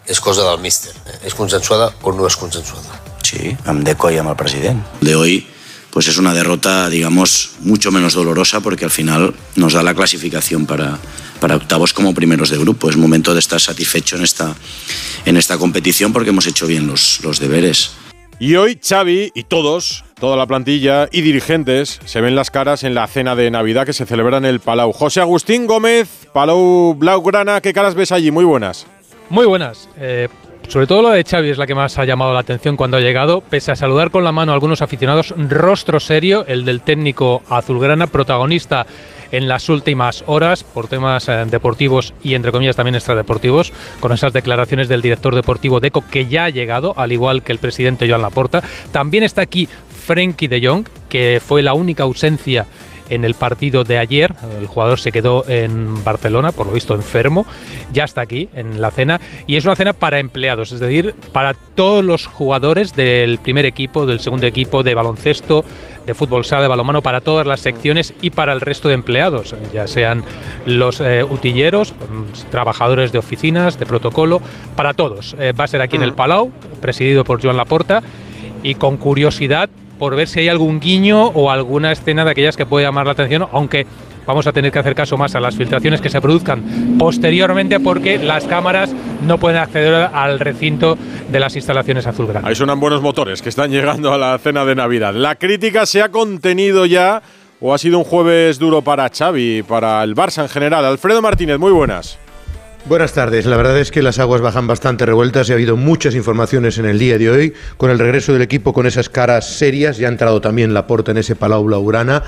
és 0.08 0.20
cosa 0.20 0.44
del 0.50 0.60
míster. 0.60 0.94
És 1.24 1.34
consensuada 1.34 1.92
o 2.02 2.12
no 2.12 2.28
és 2.28 2.36
consensuada? 2.36 3.02
Sí, 3.24 3.56
amb 3.66 3.84
Deco 3.84 4.12
y 4.12 4.18
amb 4.18 4.30
el 4.30 4.36
president. 4.36 4.84
De 5.02 5.16
hoy 5.16 5.48
pues 5.94 6.08
es 6.08 6.18
una 6.18 6.34
derrota, 6.34 6.90
digamos, 6.90 7.52
mucho 7.60 7.92
menos 7.92 8.16
dolorosa 8.16 8.62
porque 8.62 8.84
al 8.84 8.90
final 8.90 9.36
nos 9.56 9.74
da 9.74 9.84
la 9.84 9.94
clasificación 9.94 10.66
para, 10.66 10.98
para 11.40 11.56
octavos 11.56 11.94
como 11.94 12.16
primeros 12.16 12.50
de 12.50 12.58
grupo. 12.58 12.90
Es 12.90 12.98
momento 12.98 13.36
de 13.36 13.40
estar 13.40 13.62
satisfecho 13.62 14.16
en 14.16 14.24
esta, 14.24 14.56
en 15.26 15.38
esta 15.38 15.60
competición 15.60 16.12
porque 16.12 16.32
hemos 16.32 16.48
hecho 16.48 16.66
bien 16.66 16.88
los, 16.88 17.20
los 17.24 17.40
deberes. 17.40 17.92
Y 18.40 18.56
hoy 18.56 18.80
Xavi 18.84 19.32
y 19.36 19.44
todos, 19.44 20.04
toda 20.20 20.36
la 20.36 20.48
plantilla 20.48 21.08
y 21.12 21.22
dirigentes 21.22 22.00
se 22.06 22.22
ven 22.22 22.36
las 22.36 22.50
caras 22.50 22.84
en 22.84 22.96
la 22.96 23.06
cena 23.06 23.36
de 23.36 23.52
Navidad 23.52 23.86
que 23.86 23.94
se 23.94 24.08
celebra 24.08 24.38
en 24.38 24.46
el 24.46 24.60
Palau. 24.60 24.94
José 24.94 25.22
Agustín 25.22 25.68
Gómez, 25.68 26.10
Palau 26.34 26.96
Blaugrana, 26.96 27.62
¿qué 27.62 27.72
caras 27.72 27.94
ves 27.94 28.12
allí? 28.12 28.32
Muy 28.32 28.46
buenas. 28.46 28.88
Muy 29.34 29.48
buenas. 29.48 29.90
Eh, 29.98 30.28
sobre 30.68 30.86
todo 30.86 31.02
lo 31.02 31.10
de 31.10 31.24
Xavi 31.24 31.50
es 31.50 31.58
la 31.58 31.66
que 31.66 31.74
más 31.74 31.98
ha 31.98 32.06
llamado 32.06 32.36
la 32.36 32.42
atención 32.42 32.78
cuando 32.78 32.98
ha 32.98 33.00
llegado. 33.00 33.42
Pese 33.42 33.72
a 33.72 33.76
saludar 33.76 34.12
con 34.12 34.24
la 34.24 34.32
mano 34.32 34.52
a 34.52 34.54
algunos 34.54 34.84
aficionados, 34.84 35.34
rostro 35.50 36.00
serio, 36.00 36.46
el 36.48 36.66
del 36.66 36.82
técnico 36.82 37.42
azulgrana, 37.50 38.06
protagonista 38.06 38.86
en 39.32 39.48
las 39.48 39.70
últimas 39.70 40.24
horas 40.28 40.64
por 40.64 40.88
temas 40.88 41.30
eh, 41.30 41.46
deportivos 41.50 42.14
y 42.22 42.36
entre 42.36 42.52
comillas 42.52 42.76
también 42.76 42.94
extradeportivos, 42.94 43.74
con 44.00 44.12
esas 44.12 44.34
declaraciones 44.34 44.88
del 44.88 45.02
director 45.02 45.34
deportivo 45.34 45.80
Deco 45.80 46.06
que 46.12 46.28
ya 46.28 46.46
ha 46.46 46.50
llegado, 46.52 46.94
al 46.96 47.12
igual 47.12 47.42
que 47.42 47.54
el 47.54 47.58
presidente 47.58 48.08
Joan 48.08 48.22
Laporta. 48.22 48.62
También 48.92 49.24
está 49.24 49.42
aquí 49.42 49.68
Frenkie 50.06 50.48
de 50.48 50.64
Jong, 50.64 50.86
que 51.10 51.42
fue 51.44 51.64
la 51.64 51.74
única 51.74 52.04
ausencia 52.04 52.68
en 53.10 53.26
el 53.26 53.34
partido 53.34 53.84
de 53.84 53.98
ayer. 53.98 54.34
El 54.60 54.68
jugador 54.68 55.00
se 55.00 55.12
quedó 55.12 55.44
en 55.48 56.04
Barcelona, 56.04 56.52
por 56.52 56.68
lo 56.68 56.74
visto 56.74 56.96
enfermo, 56.96 57.46
ya 57.92 58.04
está 58.04 58.22
aquí 58.22 58.50
en 58.54 58.82
la 58.82 58.92
cena 58.92 59.20
y 59.48 59.56
es 59.56 59.66
una 59.66 59.76
cena 59.76 59.94
para 59.94 60.20
empleados, 60.20 60.72
es 60.72 60.80
decir, 60.80 61.16
para 61.32 61.54
todos 61.54 62.04
los 62.04 62.26
jugadores 62.26 62.96
del 62.96 63.38
primer 63.40 63.66
equipo, 63.66 64.06
del 64.06 64.20
segundo 64.20 64.48
equipo, 64.48 64.84
de 64.84 64.96
baloncesto, 64.96 65.64
de 66.06 66.14
fútbol 66.14 66.46
sala, 66.46 66.64
de 66.64 66.68
balonmano, 66.68 67.02
para 67.02 67.22
todas 67.22 67.48
las 67.48 67.62
secciones 67.62 68.14
y 68.22 68.30
para 68.30 68.54
el 68.54 68.62
resto 68.62 68.88
de 68.88 68.94
empleados, 68.94 69.56
ya 69.74 69.88
sean 69.88 70.24
los 70.66 71.00
eh, 71.00 71.24
utilleros, 71.24 71.94
mm, 71.94 72.50
trabajadores 72.52 73.12
de 73.12 73.20
oficinas, 73.20 73.80
de 73.80 73.86
protocolo, 73.86 74.42
para 74.76 74.94
todos. 74.94 75.36
Eh, 75.40 75.54
va 75.54 75.66
a 75.66 75.68
ser 75.68 75.82
aquí 75.82 75.96
en 75.96 76.04
el 76.04 76.14
Palau, 76.14 76.52
presidido 76.82 77.24
por 77.24 77.42
Joan 77.42 77.58
Laporta 77.58 78.04
y 78.62 78.76
con 78.76 78.98
curiosidad 78.98 79.70
por 79.98 80.16
ver 80.16 80.28
si 80.28 80.42
hay 80.42 80.50
algún 80.50 80.80
guiño 80.80 81.28
o 81.28 81.52
alguna 81.52 81.92
escena 81.92 82.26
de 82.26 82.32
aquellas 82.32 82.58
que 82.58 82.66
puede 82.66 82.86
llamar 82.86 83.06
la 83.06 83.14
atención, 83.14 83.48
aunque 83.52 83.86
vamos 84.26 84.48
a 84.48 84.52
tener 84.52 84.72
que 84.72 84.80
hacer 84.80 84.96
caso 84.96 85.18
más 85.18 85.36
a 85.36 85.40
las 85.40 85.56
filtraciones 85.56 86.02
que 86.02 86.10
se 86.10 86.22
produzcan 86.22 86.96
posteriormente 86.98 87.80
porque 87.80 88.18
las 88.18 88.46
cámaras 88.46 88.94
no 89.26 89.38
pueden 89.38 89.60
acceder 89.60 90.10
al 90.14 90.40
recinto 90.40 90.98
de 91.30 91.40
las 91.40 91.56
instalaciones 91.56 92.08
azulgrana. 92.08 92.48
Ahí 92.48 92.56
suenan 92.56 92.80
buenos 92.80 93.02
motores 93.02 93.42
que 93.42 93.50
están 93.50 93.72
llegando 93.72 94.14
a 94.14 94.18
la 94.18 94.38
cena 94.38 94.66
de 94.66 94.76
Navidad. 94.76 95.14
¿La 95.14 95.36
crítica 95.36 95.86
se 95.86 96.02
ha 96.02 96.10
contenido 96.10 96.86
ya 96.86 97.22
o 97.60 97.74
ha 97.74 97.78
sido 97.78 97.98
un 97.98 98.04
jueves 98.04 98.60
duro 98.60 98.82
para 98.82 99.10
Xavi, 99.10 99.64
para 99.64 100.04
el 100.04 100.16
Barça 100.16 100.42
en 100.44 100.50
general? 100.50 100.86
Alfredo 100.86 101.22
Martínez, 101.22 101.60
muy 101.60 101.72
buenas. 101.72 102.18
Buenas 102.86 103.14
tardes. 103.14 103.46
La 103.46 103.56
verdad 103.56 103.80
es 103.80 103.92
que 103.92 104.02
las 104.02 104.20
aguas 104.20 104.42
bajan 104.42 104.68
bastante 104.68 105.06
revueltas 105.06 105.48
y 105.48 105.54
ha 105.54 105.56
habido 105.56 105.78
muchas 105.78 106.16
informaciones 106.16 106.78
en 106.80 106.86
el 106.86 107.00
día 107.00 107.18
de 107.18 107.30
hoy. 107.30 107.54
Con 107.78 107.90
el 107.90 107.98
regreso 107.98 108.34
del 108.34 108.42
equipo 108.42 108.74
con 108.74 108.86
esas 108.86 109.08
caras 109.08 109.56
serias, 109.56 109.96
ya 109.96 110.10
ha 110.10 110.12
entrado 110.12 110.42
también 110.42 110.74
la 110.74 110.86
porta 110.86 111.12
en 111.12 111.18
ese 111.18 111.38
Palau 111.38 111.64
Blaugrana, 111.64 112.24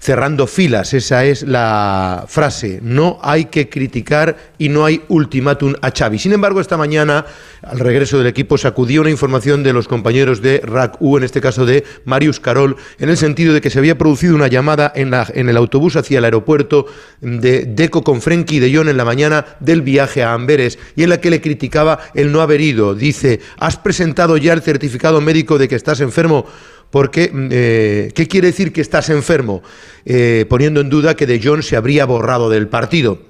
cerrando 0.00 0.48
filas. 0.48 0.94
Esa 0.94 1.24
es 1.24 1.44
la 1.44 2.24
frase. 2.26 2.80
No 2.82 3.20
hay 3.22 3.44
que 3.44 3.68
criticar 3.68 4.36
y 4.58 4.68
no 4.68 4.84
hay 4.84 5.00
ultimátum 5.06 5.74
a 5.80 5.92
Xavi. 5.92 6.18
Sin 6.18 6.32
embargo, 6.32 6.60
esta 6.60 6.76
mañana, 6.76 7.24
al 7.62 7.78
regreso 7.78 8.18
del 8.18 8.26
equipo, 8.26 8.58
sacudía 8.58 9.02
una 9.02 9.10
información 9.10 9.62
de 9.62 9.72
los 9.72 9.86
compañeros 9.86 10.42
de 10.42 10.58
RAC-U, 10.58 11.18
en 11.18 11.22
este 11.22 11.40
caso 11.40 11.66
de 11.66 11.84
Marius 12.04 12.40
Carol, 12.40 12.74
en 12.98 13.10
el 13.10 13.16
sentido 13.16 13.54
de 13.54 13.60
que 13.60 13.70
se 13.70 13.78
había 13.78 13.96
producido 13.96 14.34
una 14.34 14.48
llamada 14.48 14.90
en, 14.92 15.12
la, 15.12 15.28
el 15.32 15.56
autobús 15.56 15.94
hacia 15.94 16.18
el 16.18 16.24
aeropuerto 16.24 16.86
de 17.20 17.64
Deco 17.64 18.02
con 18.02 18.20
Frenkie 18.20 18.58
de 18.58 18.74
Jong 18.74 18.88
en 18.88 18.96
la 18.96 19.04
mañana 19.04 19.46
del 19.60 19.82
viaje 19.82 19.99
a 20.00 20.32
Amberes 20.32 20.78
y 20.96 21.02
en 21.02 21.10
la 21.10 21.20
que 21.20 21.30
le 21.30 21.40
criticaba 21.40 21.98
el 22.14 22.32
no 22.32 22.40
haber 22.40 22.60
ido. 22.60 22.94
Dice, 22.94 23.40
¿has 23.58 23.76
presentado 23.76 24.36
ya 24.36 24.52
el 24.52 24.62
certificado 24.62 25.20
médico 25.20 25.58
de 25.58 25.68
que 25.68 25.76
estás 25.76 26.00
enfermo? 26.00 26.46
Porque, 26.90 27.30
eh, 27.32 28.10
¿qué 28.14 28.26
quiere 28.26 28.48
decir 28.48 28.72
que 28.72 28.80
estás 28.80 29.10
enfermo? 29.10 29.62
Eh, 30.04 30.46
poniendo 30.48 30.80
en 30.80 30.90
duda 30.90 31.14
que 31.14 31.26
De 31.26 31.40
Jong 31.40 31.62
se 31.62 31.76
habría 31.76 32.04
borrado 32.04 32.50
del 32.50 32.68
partido. 32.68 33.29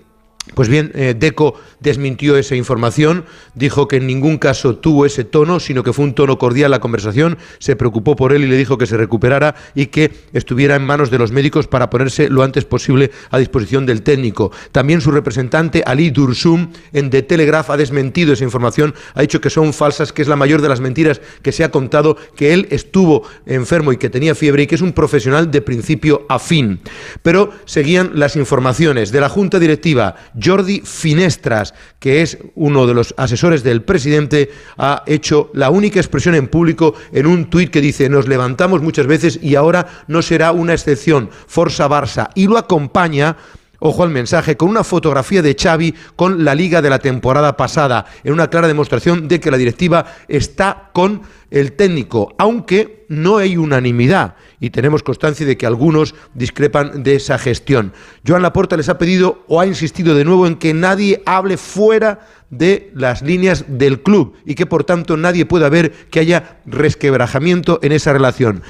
Pues 0.55 0.69
bien, 0.69 0.91
eh, 0.95 1.15
Deco 1.17 1.55
desmintió 1.81 2.37
esa 2.37 2.57
información, 2.57 3.25
dijo 3.55 3.87
que 3.87 3.97
en 3.97 4.07
ningún 4.07 4.39
caso 4.39 4.77
tuvo 4.77 5.05
ese 5.05 5.23
tono, 5.23 5.61
sino 5.61 5.83
que 5.83 5.93
fue 5.93 6.05
un 6.05 6.15
tono 6.15 6.39
cordial 6.39 6.71
la 6.71 6.81
conversación, 6.81 7.39
se 7.59 7.77
preocupó 7.77 8.17
por 8.17 8.33
él 8.33 8.45
y 8.45 8.47
le 8.47 8.57
dijo 8.57 8.79
que 8.79 8.87
se 8.87 8.97
recuperara 8.97 9.55
y 9.75 9.87
que 9.87 10.11
estuviera 10.33 10.77
en 10.77 10.85
manos 10.85 11.11
de 11.11 11.19
los 11.19 11.31
médicos 11.31 11.67
para 11.67 11.91
ponerse 11.91 12.31
lo 12.31 12.43
antes 12.43 12.65
posible 12.65 13.11
a 13.31 13.39
disposición 13.39 13.85
del 13.85 14.03
técnico. 14.03 14.51
También 14.73 15.03
su 15.03 15.11
representante, 15.11 15.83
Ali 15.87 16.11
Dursum, 16.11 16.73
en 16.93 17.11
The 17.11 17.23
Telegraph 17.23 17.71
ha 17.71 17.77
desmentido 17.77 18.33
esa 18.33 18.45
información, 18.45 18.95
ha 19.15 19.21
dicho 19.21 19.41
que 19.41 19.51
son 19.51 19.73
falsas, 19.73 20.13
que 20.13 20.23
es 20.23 20.29
la 20.29 20.37
mayor 20.37 20.63
de 20.63 20.71
las 20.71 20.81
mentiras 20.81 21.21
que 21.43 21.53
se 21.53 21.65
ha 21.65 21.71
contado, 21.71 22.17
que 22.35 22.55
él 22.55 22.67
estuvo 22.71 23.23
enfermo 23.47 23.93
y 23.93 23.99
que 23.99 24.11
tenía 24.11 24.35
fiebre 24.35 24.63
y 24.63 24.67
que 24.67 24.75
es 24.75 24.81
un 24.81 24.93
profesional 24.95 25.51
de 25.51 25.61
principio 25.61 26.25
a 26.29 26.39
fin. 26.39 26.81
Pero 27.23 27.51
seguían 27.67 28.13
las 28.15 28.37
informaciones 28.37 29.13
de 29.13 29.21
la 29.21 29.29
Junta 29.29 29.59
Directiva. 29.59 30.17
Jordi 30.41 30.83
Finestras, 30.85 31.75
que 31.99 32.23
es 32.23 32.39
uno 32.55 32.87
de 32.87 32.95
los 32.95 33.15
asesores 33.17 33.63
del 33.63 33.83
presidente, 33.83 34.51
ha 34.77 35.03
hecho 35.07 35.51
la 35.55 35.71
única 35.71 36.01
expresión 36.01 36.35
en 36.35 36.49
público 36.49 36.95
en 37.13 37.27
un 37.27 37.51
tuit 37.51 37.71
que 37.71 37.81
dice 37.81 38.09
nos 38.09 38.29
levantamos 38.29 38.83
muchas 38.83 39.07
veces 39.07 39.39
y 39.43 39.55
ahora 39.55 40.05
no 40.09 40.23
será 40.23 40.53
una 40.53 40.75
excepción, 40.75 41.31
Forza 41.47 41.89
Barça, 41.89 42.31
y 42.35 42.47
lo 42.47 42.59
acompaña 42.59 43.37
Ojo 43.83 44.03
al 44.03 44.11
mensaje, 44.11 44.59
con 44.59 44.69
una 44.69 44.85
fotografía 44.85 45.41
de 45.41 45.57
Xavi 45.59 45.95
con 46.15 46.45
la 46.45 46.55
liga 46.55 46.83
de 46.83 46.91
la 46.91 46.99
temporada 46.99 47.57
pasada, 47.57 48.05
en 48.23 48.35
una 48.35 48.51
clara 48.51 48.69
demostración 48.69 49.27
de 49.27 49.41
que 49.41 49.51
la 49.51 49.57
directiva 49.57 50.05
está 50.29 50.91
con 50.93 51.23
el 51.51 51.73
técnico, 51.73 52.35
aunque 52.37 53.07
no 53.09 53.39
hay 53.39 53.57
unanimidad 53.57 54.35
y 54.61 54.71
tenemos 54.71 55.03
constancia 55.03 55.47
de 55.47 55.57
que 55.57 55.67
algunos 55.67 56.15
discrepan 56.35 57.03
de 57.03 57.17
esa 57.17 57.39
gestión. 57.39 57.93
Joan 58.27 58.43
Laporta 58.43 58.77
les 58.77 58.89
ha 58.89 58.99
pedido 58.99 59.45
o 59.49 59.61
ha 59.61 59.67
insistido 59.67 60.15
de 60.15 60.25
nuevo 60.25 60.47
en 60.47 60.57
que 60.57 60.75
nadie 60.75 61.23
hable 61.25 61.57
fuera 61.57 62.21
de 62.51 62.91
las 62.95 63.23
líneas 63.23 63.65
del 63.69 64.03
club 64.03 64.35
y 64.45 64.55
que 64.55 64.67
por 64.67 64.85
tanto 64.85 65.17
nadie 65.17 65.47
pueda 65.47 65.69
ver 65.69 65.93
que 66.11 66.21
haya 66.21 66.61
resquebrajamiento 66.67 67.79
en 67.83 67.93
esa 67.93 68.13
relación. 68.13 68.63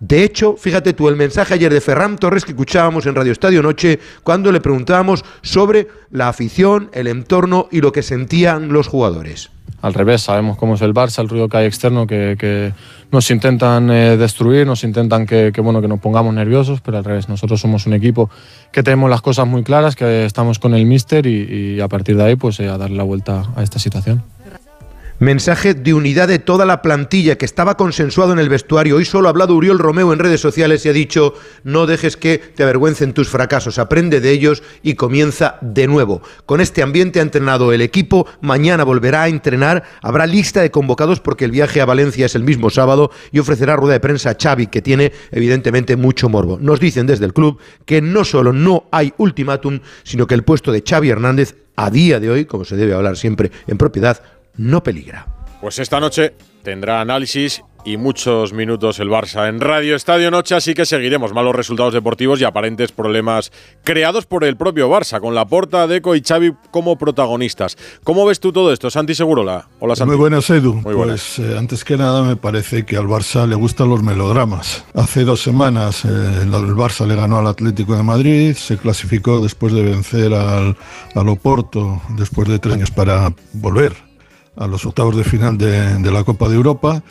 De 0.00 0.24
hecho, 0.24 0.56
fíjate 0.56 0.92
tú 0.92 1.08
el 1.08 1.16
mensaje 1.16 1.54
ayer 1.54 1.72
de 1.72 1.80
Ferran 1.80 2.18
Torres 2.18 2.44
que 2.44 2.50
escuchábamos 2.50 3.06
en 3.06 3.14
Radio 3.14 3.32
Estadio 3.32 3.62
Noche 3.62 4.00
cuando 4.22 4.52
le 4.52 4.60
preguntábamos 4.60 5.24
sobre 5.42 5.88
la 6.10 6.28
afición, 6.28 6.90
el 6.92 7.06
entorno 7.06 7.68
y 7.70 7.80
lo 7.80 7.92
que 7.92 8.02
sentían 8.02 8.72
los 8.72 8.88
jugadores. 8.88 9.50
Al 9.84 9.92
revés, 9.92 10.22
sabemos 10.22 10.56
cómo 10.56 10.76
es 10.76 10.80
el 10.80 10.94
Barça, 10.94 11.20
el 11.20 11.28
ruido 11.28 11.48
que 11.48 11.58
hay 11.58 11.66
externo, 11.66 12.06
que, 12.06 12.72
nos 13.12 13.30
intentan 13.30 13.90
eh, 13.90 14.16
destruir, 14.16 14.66
nos 14.66 14.82
intentan 14.82 15.26
que, 15.26 15.52
bueno, 15.62 15.82
que 15.82 15.88
nos 15.88 16.00
pongamos 16.00 16.34
nerviosos, 16.34 16.80
pero 16.80 16.96
al 16.96 17.04
revés, 17.04 17.28
nosotros 17.28 17.60
somos 17.60 17.86
un 17.86 17.92
equipo 17.92 18.30
que 18.72 18.82
tenemos 18.82 19.10
las 19.10 19.20
cosas 19.20 19.46
muy 19.46 19.62
claras, 19.62 19.94
que 19.94 20.24
estamos 20.24 20.58
con 20.58 20.74
el 20.74 20.86
míster 20.86 21.26
y, 21.26 21.80
a 21.80 21.88
partir 21.88 22.16
de 22.16 22.24
ahí 22.24 22.36
pues 22.36 22.58
eh, 22.60 22.68
a 22.68 22.78
darle 22.78 22.96
la 22.96 23.02
vuelta 23.02 23.42
a 23.54 23.62
esta 23.62 23.78
situación. 23.78 24.22
Mensaje 25.20 25.74
de 25.74 25.94
unidad 25.94 26.26
de 26.26 26.40
toda 26.40 26.66
la 26.66 26.82
plantilla 26.82 27.38
que 27.38 27.44
estaba 27.44 27.76
consensuado 27.76 28.32
en 28.32 28.40
el 28.40 28.48
vestuario. 28.48 28.96
Hoy 28.96 29.04
solo 29.04 29.28
ha 29.28 29.30
hablado 29.30 29.54
Uriol 29.54 29.78
Romeo 29.78 30.12
en 30.12 30.18
redes 30.18 30.40
sociales 30.40 30.84
y 30.84 30.88
ha 30.88 30.92
dicho, 30.92 31.34
no 31.62 31.86
dejes 31.86 32.16
que 32.16 32.38
te 32.38 32.64
avergüencen 32.64 33.12
tus 33.12 33.28
fracasos, 33.28 33.78
aprende 33.78 34.20
de 34.20 34.32
ellos 34.32 34.64
y 34.82 34.94
comienza 34.94 35.56
de 35.60 35.86
nuevo. 35.86 36.20
Con 36.46 36.60
este 36.60 36.82
ambiente 36.82 37.20
ha 37.20 37.22
entrenado 37.22 37.72
el 37.72 37.80
equipo, 37.80 38.26
mañana 38.40 38.82
volverá 38.82 39.22
a 39.22 39.28
entrenar, 39.28 39.84
habrá 40.02 40.26
lista 40.26 40.62
de 40.62 40.72
convocados 40.72 41.20
porque 41.20 41.44
el 41.44 41.52
viaje 41.52 41.80
a 41.80 41.86
Valencia 41.86 42.26
es 42.26 42.34
el 42.34 42.42
mismo 42.42 42.68
sábado 42.68 43.12
y 43.30 43.38
ofrecerá 43.38 43.76
rueda 43.76 43.92
de 43.92 44.00
prensa 44.00 44.30
a 44.30 44.36
Xavi, 44.36 44.66
que 44.66 44.82
tiene 44.82 45.12
evidentemente 45.30 45.94
mucho 45.94 46.28
morbo. 46.28 46.58
Nos 46.60 46.80
dicen 46.80 47.06
desde 47.06 47.26
el 47.26 47.32
club 47.32 47.60
que 47.86 48.02
no 48.02 48.24
solo 48.24 48.52
no 48.52 48.88
hay 48.90 49.14
ultimátum, 49.18 49.78
sino 50.02 50.26
que 50.26 50.34
el 50.34 50.42
puesto 50.42 50.72
de 50.72 50.82
Xavi 50.84 51.10
Hernández 51.10 51.54
a 51.76 51.90
día 51.90 52.20
de 52.20 52.30
hoy, 52.30 52.44
como 52.44 52.64
se 52.64 52.76
debe 52.76 52.94
hablar 52.94 53.16
siempre 53.16 53.50
en 53.66 53.78
propiedad, 53.78 54.22
no 54.56 54.82
peligra. 54.82 55.26
Pues 55.60 55.78
esta 55.78 56.00
noche 56.00 56.34
tendrá 56.62 57.00
análisis 57.00 57.62
y 57.84 57.96
muchos 57.98 58.52
minutos 58.52 58.98
el 58.98 59.10
Barça 59.10 59.48
en 59.48 59.60
Radio 59.60 59.94
Estadio 59.94 60.30
Noche, 60.30 60.54
así 60.54 60.74
que 60.74 60.86
seguiremos 60.86 61.34
malos 61.34 61.54
resultados 61.54 61.92
deportivos 61.92 62.40
y 62.40 62.44
aparentes 62.44 62.92
problemas 62.92 63.52
creados 63.82 64.26
por 64.26 64.44
el 64.44 64.56
propio 64.56 64.90
Barça, 64.90 65.20
con 65.20 65.34
la 65.34 65.44
Porta, 65.44 65.86
Deco 65.86 66.16
y 66.16 66.22
Xavi 66.22 66.54
como 66.70 66.96
protagonistas. 66.96 67.76
¿Cómo 68.02 68.24
ves 68.24 68.40
tú 68.40 68.52
todo 68.52 68.72
esto, 68.72 68.90
Santi 68.90 69.14
Segurola? 69.14 69.68
Hola, 69.80 69.96
Santi. 69.96 70.10
Muy 70.10 70.18
buenas, 70.18 70.48
Edu. 70.48 70.74
Muy 70.74 70.94
buenas. 70.94 71.34
Pues 71.36 71.46
eh, 71.46 71.58
antes 71.58 71.84
que 71.84 71.96
nada 71.96 72.22
me 72.22 72.36
parece 72.36 72.86
que 72.86 72.96
al 72.96 73.06
Barça 73.06 73.46
le 73.46 73.54
gustan 73.54 73.90
los 73.90 74.02
melodramas. 74.02 74.84
Hace 74.94 75.24
dos 75.24 75.42
semanas 75.42 76.04
eh, 76.04 76.08
el 76.08 76.50
Barça 76.50 77.06
le 77.06 77.16
ganó 77.16 77.38
al 77.38 77.46
Atlético 77.46 77.96
de 77.96 78.02
Madrid, 78.02 78.54
se 78.54 78.78
clasificó 78.78 79.40
después 79.40 79.74
de 79.74 79.82
vencer 79.82 80.32
al, 80.32 80.76
al 81.14 81.28
Oporto, 81.28 82.00
después 82.16 82.48
de 82.48 82.58
tres 82.58 82.74
años 82.74 82.90
para 82.90 83.32
volver 83.52 84.03
a 84.56 84.66
los 84.66 84.86
octavos 84.86 85.16
de 85.16 85.24
final 85.24 85.58
de, 85.58 86.10
la 86.10 86.24
Copa 86.24 86.48
de 86.48 86.56
Europa 86.56 87.02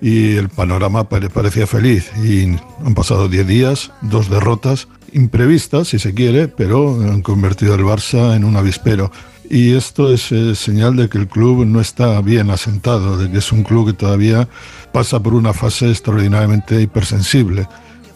y 0.00 0.36
el 0.36 0.48
panorama 0.48 1.08
parecía 1.08 1.66
feliz. 1.66 2.10
Y 2.24 2.44
han 2.84 2.94
pasado 2.94 3.28
10 3.28 3.46
días, 3.46 3.92
dos 4.00 4.30
derrotas 4.30 4.88
imprevistas, 5.12 5.88
si 5.88 5.98
se 5.98 6.14
quiere, 6.14 6.48
pero 6.48 7.00
han 7.00 7.22
convertido 7.22 7.74
al 7.74 7.80
Barça 7.80 8.36
en 8.36 8.44
un 8.44 8.56
avispero. 8.56 9.10
Y 9.50 9.74
esto 9.74 10.12
es 10.12 10.30
eh, 10.30 10.54
señal 10.54 10.96
de 10.96 11.08
que 11.08 11.16
el 11.16 11.26
club 11.26 11.64
no 11.64 11.80
está 11.80 12.20
bien 12.20 12.50
asentado, 12.50 13.16
de 13.16 13.30
que 13.30 13.38
es 13.38 13.50
un 13.50 13.62
club 13.62 13.86
que 13.86 13.92
todavía 13.94 14.46
pasa 14.92 15.22
por 15.22 15.34
una 15.34 15.54
fase 15.54 15.88
extraordinariamente 15.88 16.80
hipersensible, 16.82 17.66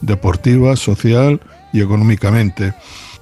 deportiva, 0.02 0.76
social 0.76 1.41
y 1.73 1.81
económicamente. 1.81 2.75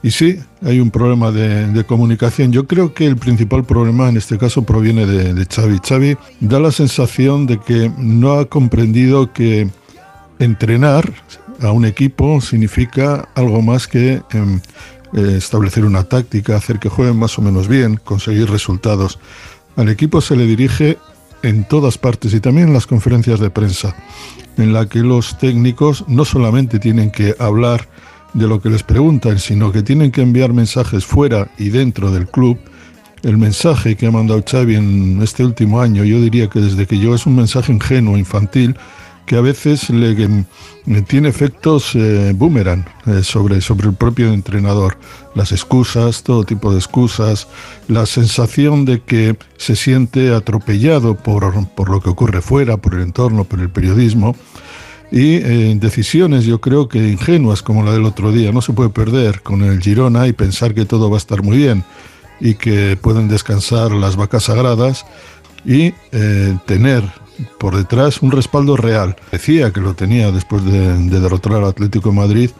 Y 0.02 0.10
sí, 0.12 0.38
hay 0.62 0.80
un 0.80 0.90
problema 0.90 1.30
de, 1.30 1.84
comunicación. 1.84 2.52
Yo 2.52 2.66
creo 2.66 2.94
que 2.94 3.06
el 3.06 3.16
principal 3.16 3.64
problema 3.64 4.08
en 4.08 4.16
este 4.16 4.38
caso 4.38 4.62
proviene 4.62 5.04
de, 5.04 5.34
de 5.34 5.44
Xavi. 5.44 5.78
Xavi 5.86 6.16
da 6.40 6.58
la 6.58 6.72
sensación 6.72 7.46
de 7.46 7.58
que 7.58 7.92
no 7.98 8.32
ha 8.32 8.46
comprendido 8.46 9.32
que 9.32 9.68
entrenar 10.38 11.12
a 11.62 11.72
un 11.72 11.84
equipo 11.84 12.40
significa 12.40 13.28
algo 13.34 13.62
más 13.62 13.86
que 13.86 14.22
em, 14.30 14.60
eh, 15.12 15.34
establecer 15.36 15.84
una 15.84 16.04
táctica, 16.04 16.56
hacer 16.56 16.78
que 16.78 16.88
jueguen 16.88 17.18
más 17.18 17.38
o 17.38 17.42
menos 17.42 17.68
bien, 17.68 17.96
conseguir 17.96 18.50
resultados. 18.50 19.18
Al 19.76 19.88
equipo 19.88 20.20
se 20.20 20.36
le 20.36 20.46
dirige 20.46 20.98
en 21.42 21.64
todas 21.64 21.98
partes 21.98 22.34
y 22.34 22.40
también 22.40 22.68
en 22.68 22.74
las 22.74 22.86
conferencias 22.86 23.40
de 23.40 23.50
prensa, 23.50 23.94
en 24.56 24.72
la 24.72 24.86
que 24.86 25.00
los 25.00 25.38
técnicos 25.38 26.04
no 26.08 26.24
solamente 26.24 26.78
tienen 26.78 27.10
que 27.10 27.34
hablar 27.38 27.88
de 28.34 28.46
lo 28.46 28.60
que 28.60 28.70
les 28.70 28.82
preguntan, 28.82 29.38
sino 29.38 29.72
que 29.72 29.82
tienen 29.82 30.10
que 30.10 30.22
enviar 30.22 30.52
mensajes 30.52 31.04
fuera 31.04 31.50
y 31.58 31.70
dentro 31.70 32.10
del 32.10 32.26
club, 32.28 32.58
el 33.22 33.36
mensaje 33.36 33.96
que 33.96 34.06
ha 34.06 34.10
mandado 34.10 34.42
Xavi 34.48 34.76
en 34.76 35.20
este 35.22 35.44
último 35.44 35.80
año, 35.80 36.04
yo 36.04 36.20
diría 36.20 36.48
que 36.48 36.60
desde 36.60 36.86
que 36.86 36.98
yo 36.98 37.14
es 37.14 37.26
un 37.26 37.36
mensaje 37.36 37.72
ingenuo, 37.72 38.16
infantil, 38.16 38.76
que 39.26 39.36
a 39.36 39.42
veces 39.42 39.90
le, 39.90 40.44
tiene 41.06 41.28
efectos 41.28 41.94
eh, 41.94 42.32
boomerang 42.34 42.84
eh, 43.06 43.22
sobre, 43.22 43.60
sobre 43.60 43.86
el 43.86 43.94
propio 43.94 44.32
entrenador. 44.32 44.96
Las 45.36 45.52
excusas, 45.52 46.24
todo 46.24 46.42
tipo 46.42 46.72
de 46.72 46.78
excusas, 46.78 47.46
la 47.86 48.06
sensación 48.06 48.84
de 48.84 49.02
que 49.02 49.36
se 49.56 49.76
siente 49.76 50.34
atropellado 50.34 51.14
por, 51.14 51.68
por 51.76 51.90
lo 51.90 52.00
que 52.00 52.10
ocurre 52.10 52.40
fuera, 52.40 52.78
por 52.78 52.94
el 52.94 53.02
entorno, 53.02 53.44
por 53.44 53.60
el 53.60 53.70
periodismo. 53.70 54.34
Y 55.12 55.36
eh, 55.36 55.74
decisiones, 55.76 56.44
yo 56.44 56.60
creo 56.60 56.88
que 56.88 56.98
ingenuas 56.98 57.62
como 57.62 57.82
la 57.82 57.92
del 57.92 58.04
otro 58.04 58.30
día, 58.30 58.52
no 58.52 58.62
se 58.62 58.72
puede 58.72 58.90
perder 58.90 59.42
con 59.42 59.62
el 59.62 59.80
Girona 59.80 60.28
y 60.28 60.32
pensar 60.32 60.72
que 60.72 60.84
todo 60.84 61.10
va 61.10 61.16
a 61.16 61.18
estar 61.18 61.42
muy 61.42 61.56
bien 61.56 61.84
y 62.40 62.54
que 62.54 62.96
pueden 62.96 63.28
descansar 63.28 63.90
las 63.92 64.16
vacas 64.16 64.44
sagradas 64.44 65.04
y 65.64 65.92
eh, 66.12 66.56
tener 66.64 67.02
por 67.58 67.76
detrás 67.76 68.22
un 68.22 68.30
respaldo 68.30 68.76
real. 68.76 69.16
Decía 69.32 69.72
que 69.72 69.80
lo 69.80 69.94
tenía 69.94 70.30
después 70.30 70.64
de, 70.64 70.96
derrotar 71.20 71.54
al 71.54 71.64
Atlético 71.64 72.12
Madrid, 72.12 72.50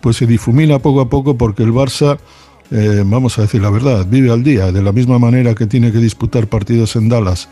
pues 0.00 0.16
se 0.16 0.26
difumina 0.26 0.78
poco 0.80 1.00
a 1.00 1.08
poco 1.08 1.36
porque 1.36 1.62
el 1.62 1.72
Barça, 1.72 2.18
eh, 2.70 3.02
vamos 3.06 3.38
a 3.38 3.42
decir 3.42 3.62
la 3.62 3.70
verdad, 3.70 4.06
vive 4.08 4.32
al 4.32 4.42
día, 4.42 4.72
de 4.72 4.82
la 4.82 4.92
misma 4.92 5.18
manera 5.18 5.54
que 5.54 5.66
tiene 5.66 5.92
que 5.92 5.98
disputar 5.98 6.48
partidos 6.48 6.96
en 6.96 7.08
Dallas 7.08 7.48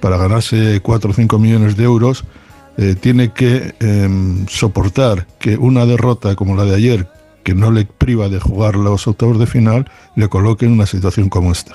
para 0.00 0.18
ganarse 0.18 0.80
4 0.82 1.10
o 1.10 1.14
5 1.14 1.38
millones 1.38 1.76
de 1.76 1.84
euros, 1.84 2.24
eh, 2.78 2.94
tiene 2.98 3.32
que 3.32 3.74
em, 3.80 4.46
soportar 4.48 5.26
que 5.38 5.56
una 5.56 5.86
derrota 5.86 6.34
como 6.34 6.56
la 6.56 6.64
de 6.64 6.74
ayer, 6.74 7.08
que 7.42 7.54
no 7.54 7.70
le 7.70 7.86
priva 7.86 8.28
de 8.28 8.40
jugar 8.40 8.76
los 8.76 9.06
octavos 9.06 9.38
de 9.38 9.46
final, 9.46 9.90
le 10.14 10.28
coloque 10.28 10.66
en 10.66 10.72
una 10.72 10.86
situación 10.86 11.28
como 11.28 11.52
esta. 11.52 11.74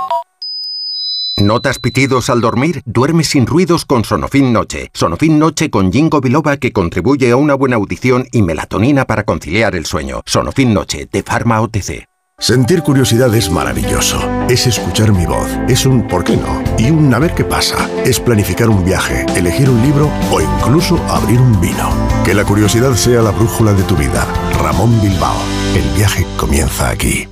¿Notas 1.41 1.79
pitidos 1.79 2.29
al 2.29 2.39
dormir? 2.39 2.81
Duerme 2.85 3.23
sin 3.23 3.47
ruidos 3.47 3.85
con 3.85 4.05
Sonofin 4.05 4.53
Noche. 4.53 4.89
Sonofin 4.93 5.39
Noche 5.39 5.69
con 5.69 5.91
Jingo 5.91 6.21
Biloba 6.21 6.57
que 6.57 6.71
contribuye 6.71 7.31
a 7.31 7.35
una 7.35 7.55
buena 7.55 7.77
audición 7.77 8.27
y 8.31 8.41
melatonina 8.41 9.05
para 9.05 9.23
conciliar 9.23 9.75
el 9.75 9.85
sueño. 9.85 10.21
Sonofin 10.25 10.73
Noche 10.73 11.07
de 11.11 11.23
Pharma 11.23 11.61
OTC. 11.61 12.05
Sentir 12.37 12.81
curiosidad 12.81 13.33
es 13.35 13.51
maravilloso. 13.51 14.19
Es 14.49 14.65
escuchar 14.67 15.11
mi 15.11 15.25
voz. 15.25 15.47
Es 15.67 15.85
un 15.85 16.07
¿por 16.07 16.23
qué 16.23 16.37
no? 16.37 16.63
Y 16.77 16.89
un 16.89 17.13
a 17.13 17.19
ver 17.19 17.33
qué 17.33 17.43
pasa. 17.43 17.89
Es 18.03 18.19
planificar 18.19 18.69
un 18.69 18.83
viaje, 18.83 19.25
elegir 19.35 19.69
un 19.69 19.81
libro 19.81 20.09
o 20.31 20.41
incluso 20.41 20.97
abrir 21.07 21.39
un 21.39 21.59
vino. 21.61 21.89
Que 22.23 22.33
la 22.33 22.43
curiosidad 22.43 22.95
sea 22.95 23.21
la 23.21 23.31
brújula 23.31 23.73
de 23.73 23.83
tu 23.83 23.95
vida. 23.95 24.25
Ramón 24.61 25.01
Bilbao. 25.01 25.37
El 25.75 25.87
viaje 25.97 26.25
comienza 26.37 26.89
aquí. 26.89 27.27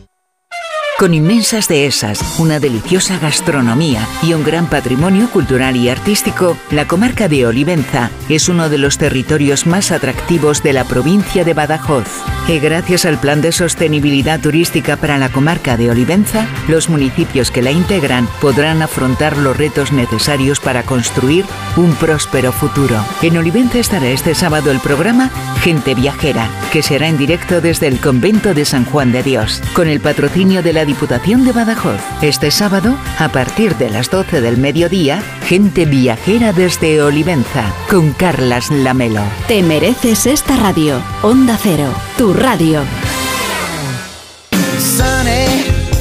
Con 0.99 1.13
inmensas 1.13 1.69
dehesas, 1.69 2.19
una 2.39 2.59
deliciosa 2.59 3.17
gastronomía 3.19 4.05
y 4.21 4.33
un 4.33 4.43
gran 4.43 4.69
patrimonio 4.69 5.29
cultural 5.31 5.77
y 5.77 5.87
artístico, 5.87 6.57
la 6.71 6.89
comarca 6.89 7.29
de 7.29 7.47
Olivenza 7.47 8.11
es 8.27 8.49
uno 8.49 8.67
de 8.67 8.79
los 8.79 8.97
territorios 8.97 9.65
más 9.65 9.93
atractivos 9.93 10.61
de 10.61 10.73
la 10.73 10.83
provincia 10.83 11.45
de 11.45 11.53
Badajoz. 11.53 12.05
Y 12.49 12.59
gracias 12.59 13.05
al 13.05 13.17
Plan 13.17 13.41
de 13.41 13.53
Sostenibilidad 13.53 14.41
Turística 14.41 14.97
para 14.97 15.17
la 15.17 15.29
comarca 15.29 15.77
de 15.77 15.89
Olivenza, 15.89 16.45
los 16.67 16.89
municipios 16.89 17.49
que 17.49 17.61
la 17.61 17.71
integran 17.71 18.27
podrán 18.41 18.81
afrontar 18.81 19.37
los 19.37 19.55
retos 19.55 19.93
necesarios 19.93 20.59
para 20.59 20.83
construir 20.83 21.45
un 21.77 21.93
próspero 21.93 22.51
futuro. 22.51 22.97
En 23.21 23.37
Olivenza 23.37 23.79
estará 23.79 24.07
este 24.07 24.35
sábado 24.35 24.69
el 24.69 24.79
programa 24.79 25.29
Gente 25.61 25.95
Viajera, 25.95 26.49
que 26.73 26.83
será 26.83 27.07
en 27.07 27.17
directo 27.17 27.61
desde 27.61 27.87
el 27.87 28.01
convento 28.01 28.53
de 28.53 28.65
San 28.65 28.83
Juan 28.83 29.13
de 29.13 29.23
Dios, 29.23 29.61
con 29.73 29.87
el 29.87 30.01
patrocinio 30.01 30.61
de 30.61 30.73
la 30.73 30.88
Diputación 30.89 31.45
de 31.45 31.51
Badajoz. 31.51 32.01
Este 32.23 32.49
sábado, 32.49 32.97
a 33.19 33.29
partir 33.29 33.75
de 33.75 33.91
las 33.91 34.09
12 34.09 34.41
del 34.41 34.57
mediodía, 34.57 35.21
Gente 35.45 35.85
Viajera 35.85 36.51
desde 36.51 37.03
Olivenza, 37.03 37.63
con 37.91 38.11
Carlas 38.11 38.71
Lamelo. 38.71 39.21
Te 39.47 39.61
mereces 39.61 40.25
esta 40.25 40.55
radio. 40.55 40.99
Onda 41.21 41.59
Cero, 41.61 41.93
tu 42.17 42.33
radio. 42.33 42.81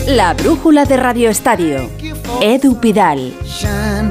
La 0.07 0.33
brújula 0.33 0.87
de 0.87 0.97
Radio 0.97 1.29
Estadio. 1.29 1.91
Edu 2.41 2.81
Pidal. 2.81 3.33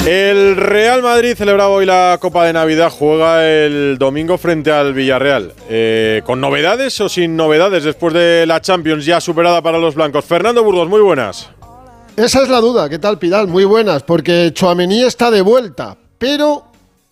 El 0.06 0.56
Real 0.56 1.01
Madrid 1.01 1.36
celebraba 1.36 1.69
hoy 1.69 1.86
la 1.86 2.17
Copa 2.19 2.45
de 2.45 2.53
Navidad, 2.53 2.91
juega 2.91 3.47
el 3.47 3.97
domingo 3.97 4.38
frente 4.38 4.71
al 4.71 4.93
Villarreal. 4.93 5.53
Eh, 5.69 6.21
¿Con 6.25 6.41
novedades 6.41 6.99
o 7.01 7.10
sin 7.10 7.36
novedades 7.36 7.84
después 7.84 8.13
de 8.13 8.45
la 8.45 8.62
Champions 8.62 9.06
ya 9.06 9.21
superada 9.21 9.62
para 9.62 9.77
los 9.77 9.95
blancos? 9.95 10.25
Fernando 10.25 10.63
Burgos, 10.63 10.89
muy 10.89 11.01
buenas. 11.01 11.49
Esa 12.15 12.41
es 12.41 12.49
la 12.49 12.60
duda, 12.60 12.89
¿qué 12.89 12.99
tal 12.99 13.19
Pidal? 13.19 13.47
Muy 13.47 13.65
buenas, 13.65 14.03
porque 14.03 14.51
Chouameni 14.53 15.03
está 15.03 15.30
de 15.30 15.41
vuelta, 15.41 15.97
pero 16.17 16.63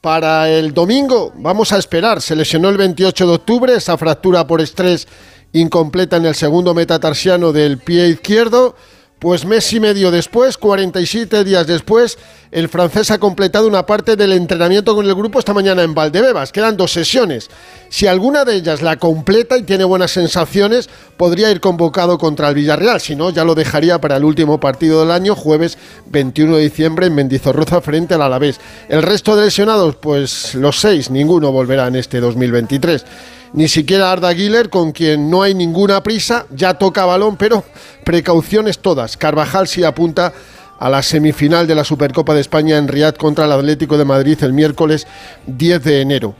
para 0.01 0.49
el 0.49 0.73
domingo 0.73 1.33
vamos 1.37 1.71
a 1.71 1.77
esperar. 1.77 2.21
Se 2.21 2.35
lesionó 2.35 2.69
el 2.69 2.77
28 2.77 3.27
de 3.27 3.33
octubre, 3.33 3.73
esa 3.75 3.97
fractura 3.97 4.45
por 4.45 4.61
estrés 4.61 5.07
incompleta 5.53 6.17
en 6.17 6.25
el 6.25 6.35
segundo 6.35 6.73
metatarsiano 6.73 7.51
del 7.51 7.77
pie 7.77 8.09
izquierdo. 8.09 8.75
Pues 9.19 9.45
mes 9.45 9.71
y 9.71 9.79
medio 9.79 10.11
después, 10.11 10.57
47 10.57 11.45
días 11.45 11.65
después, 11.65 12.17
el 12.51 12.67
francés 12.67 13.11
ha 13.11 13.17
completado 13.17 13.65
una 13.65 13.85
parte 13.85 14.17
del 14.17 14.33
entrenamiento 14.33 14.93
con 14.93 15.05
el 15.05 15.15
grupo 15.15 15.39
esta 15.39 15.53
mañana 15.53 15.83
en 15.83 15.95
Valdebebas. 15.95 16.51
Quedan 16.51 16.75
dos 16.75 16.91
sesiones. 16.91 17.49
Si 17.89 18.07
alguna 18.07 18.43
de 18.43 18.55
ellas 18.55 18.81
la 18.81 18.97
completa 18.97 19.57
y 19.57 19.63
tiene 19.63 19.85
buenas 19.85 20.11
sensaciones, 20.11 20.89
podría 21.15 21.49
ir 21.49 21.61
convocado 21.61 22.17
contra 22.17 22.49
el 22.49 22.55
Villarreal. 22.55 22.99
Si 22.99 23.15
no, 23.15 23.29
ya 23.29 23.45
lo 23.45 23.55
dejaría 23.55 24.01
para 24.01 24.17
el 24.17 24.25
último 24.25 24.59
partido 24.59 24.99
del 24.99 25.11
año, 25.11 25.33
jueves 25.33 25.77
21 26.07 26.57
de 26.57 26.63
diciembre 26.63 27.05
en 27.05 27.15
Mendizorroza 27.15 27.79
frente 27.79 28.15
al 28.15 28.21
Alavés. 28.21 28.59
El 28.89 29.01
resto 29.01 29.37
de 29.37 29.45
lesionados, 29.45 29.95
pues 29.95 30.55
los 30.55 30.81
seis, 30.81 31.09
ninguno 31.09 31.53
volverá 31.53 31.87
en 31.87 31.95
este 31.95 32.19
2023 32.19 33.05
ni 33.55 33.69
siquiera 33.69 34.11
Arda 34.11 34.33
Güler, 34.33 34.69
con 34.69 34.91
quien 34.91 35.29
no 35.29 35.41
hay 35.41 35.55
ninguna 35.55 36.03
prisa, 36.03 36.45
ya 36.53 36.73
toca 36.73 37.05
balón, 37.05 37.37
pero 37.37 37.63
precauciones 38.03 38.79
todas. 38.79 39.15
Carvajal 39.15 39.67
sí 39.69 39.83
apunta 39.85 40.33
a 40.77 40.89
la 40.89 41.01
semifinal 41.01 41.65
de 41.65 41.73
la 41.73 41.85
Supercopa 41.85 42.33
de 42.33 42.41
España 42.41 42.77
en 42.77 42.89
Riad 42.89 43.15
contra 43.15 43.45
el 43.45 43.53
Atlético 43.53 43.97
de 43.97 44.03
Madrid 44.03 44.37
el 44.43 44.51
miércoles 44.51 45.07
10 45.47 45.83
de 45.85 46.01
enero. 46.01 46.35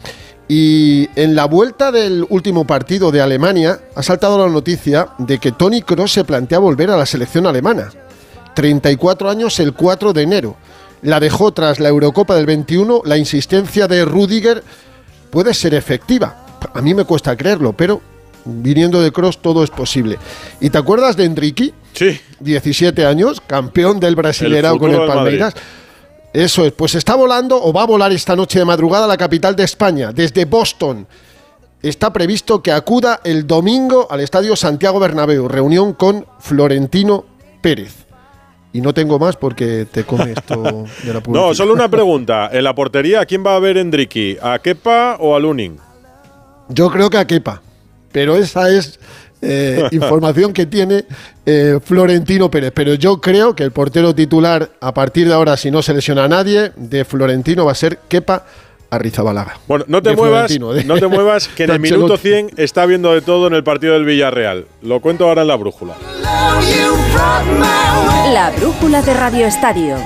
Y 0.50 1.08
en 1.16 1.36
la 1.36 1.46
vuelta 1.46 1.90
del 1.90 2.26
último 2.30 2.68
partido 2.68 3.12
de 3.12 3.22
Alemania 3.22 3.80
ha 3.96 4.04
saltado 4.04 4.38
la 4.38 4.52
noticia 4.52 5.08
de 5.18 5.40
que 5.40 5.54
Tony 5.54 5.82
Kroos 5.84 6.12
se 6.12 6.26
plantea 6.26 6.60
volver 6.60 6.92
a 6.92 6.98
la 6.98 7.06
selección 7.06 7.48
alemana. 7.48 7.92
34 8.56 9.30
años 9.30 9.58
el 9.62 9.74
4 9.74 10.12
de 10.12 10.22
enero. 10.22 10.58
La 11.02 11.22
dejó 11.22 11.54
tras 11.54 11.80
la 11.80 11.88
Eurocopa 11.88 12.36
del 12.36 12.46
21. 12.46 13.04
La 13.06 13.18
insistencia 13.18 13.88
de 13.88 14.04
Rudiger 14.04 14.64
puede 15.32 15.54
ser 15.54 15.74
efectiva. 15.74 16.45
A 16.74 16.82
mí 16.82 16.94
me 16.94 17.06
cuesta 17.06 17.36
creerlo, 17.36 17.74
pero 17.74 18.02
viniendo 18.46 19.02
de 19.02 19.12
Cross 19.12 19.42
todo 19.42 19.64
es 19.64 19.70
posible. 19.70 20.18
¿Y 20.62 20.70
te 20.70 20.78
acuerdas 20.78 21.18
de 21.18 21.26
Enrique? 21.26 21.74
Sí. 21.94 22.20
17 22.40 23.06
años, 23.06 23.42
campeón 23.42 24.00
del 24.00 24.16
Brasileirao 24.16 24.78
con 24.78 24.92
el 24.92 25.06
Palmeiras. 25.06 25.56
Eso 26.34 26.66
es, 26.66 26.74
pues 26.74 26.96
está 26.96 27.16
volando 27.16 27.62
o 27.62 27.72
va 27.72 27.84
a 27.84 27.86
volar 27.86 28.12
esta 28.12 28.36
noche 28.36 28.60
de 28.60 28.66
madrugada 28.66 29.06
a 29.06 29.08
la 29.08 29.18
capital 29.18 29.56
de 29.56 29.64
España, 29.64 30.12
desde 30.12 30.46
Boston. 30.46 31.08
Está 31.82 32.12
previsto 32.12 32.62
que 32.62 32.72
acuda 32.72 33.22
el 33.24 33.48
domingo 33.48 34.08
al 34.10 34.20
Estadio 34.20 34.56
Santiago 34.56 35.00
Bernabéu, 35.00 35.48
reunión 35.48 35.94
con 35.94 36.26
Florentino 36.40 37.26
Pérez. 37.62 38.06
Y 38.74 38.82
no 38.82 38.94
tengo 38.94 39.18
más 39.18 39.38
porque 39.38 39.86
te 39.90 40.04
come 40.04 40.34
esto 40.34 40.86
de 41.04 41.14
la 41.14 41.22
publicidad. 41.24 41.48
No, 41.48 41.54
solo 41.54 41.74
una 41.74 41.88
pregunta. 41.90 42.50
En 42.52 42.66
la 42.66 42.76
portería, 42.76 43.22
¿a 43.22 43.26
quién 43.26 43.46
va 43.46 43.56
a 43.56 43.60
ver 43.60 43.78
Enrique? 43.78 44.38
¿A 44.42 44.60
Kepa 44.60 45.16
o 45.22 45.36
a 45.36 45.40
Lunin? 45.40 45.80
Yo 46.70 46.90
creo 46.90 47.10
que 47.10 47.18
a 47.18 47.26
Kepa. 47.26 47.62
pero 48.12 48.36
esa 48.36 48.70
es 48.70 49.00
eh, 49.42 49.88
información 49.92 50.54
que 50.54 50.66
tiene 50.66 51.06
eh, 51.46 51.80
Florentino 51.84 52.50
Pérez. 52.50 52.72
Pero 52.74 52.94
yo 52.96 53.20
creo 53.22 53.56
que 53.56 53.64
el 53.64 53.72
portero 53.72 54.16
titular, 54.16 54.70
a 54.82 54.94
partir 54.94 55.28
de 55.28 55.34
ahora, 55.34 55.58
si 55.58 55.70
no 55.72 55.82
se 55.82 55.94
lesiona 55.94 56.24
a 56.24 56.28
nadie, 56.28 56.72
de 56.76 57.06
Florentino 57.06 57.66
va 57.66 57.74
a 57.74 57.76
ser 57.76 58.00
Kepa 58.08 58.46
Arrizabalaga. 58.90 59.60
Bueno, 59.68 59.84
no 59.88 60.02
te 60.02 60.12
De 60.12 60.16
muevas, 60.16 60.50
de- 60.52 60.84
no 60.86 60.96
te 60.98 61.08
muevas, 61.08 61.48
que 61.56 61.64
en 61.66 61.72
el 61.72 61.80
minuto 61.80 62.14
Ancelotti. 62.14 62.50
100 62.56 62.64
está 62.64 62.86
viendo 62.86 63.14
de 63.14 63.22
todo 63.22 63.48
en 63.48 63.54
el 63.54 63.64
partido 63.64 63.94
del 63.94 64.06
Villarreal. 64.06 64.66
Lo 64.82 65.02
cuento 65.02 65.28
ahora 65.28 65.42
en 65.42 65.48
la 65.50 65.56
brújula. 65.56 65.96
La 68.34 68.52
brújula 68.58 69.02
de 69.02 69.14
Radio 69.14 69.46
Estadio. 69.48 69.98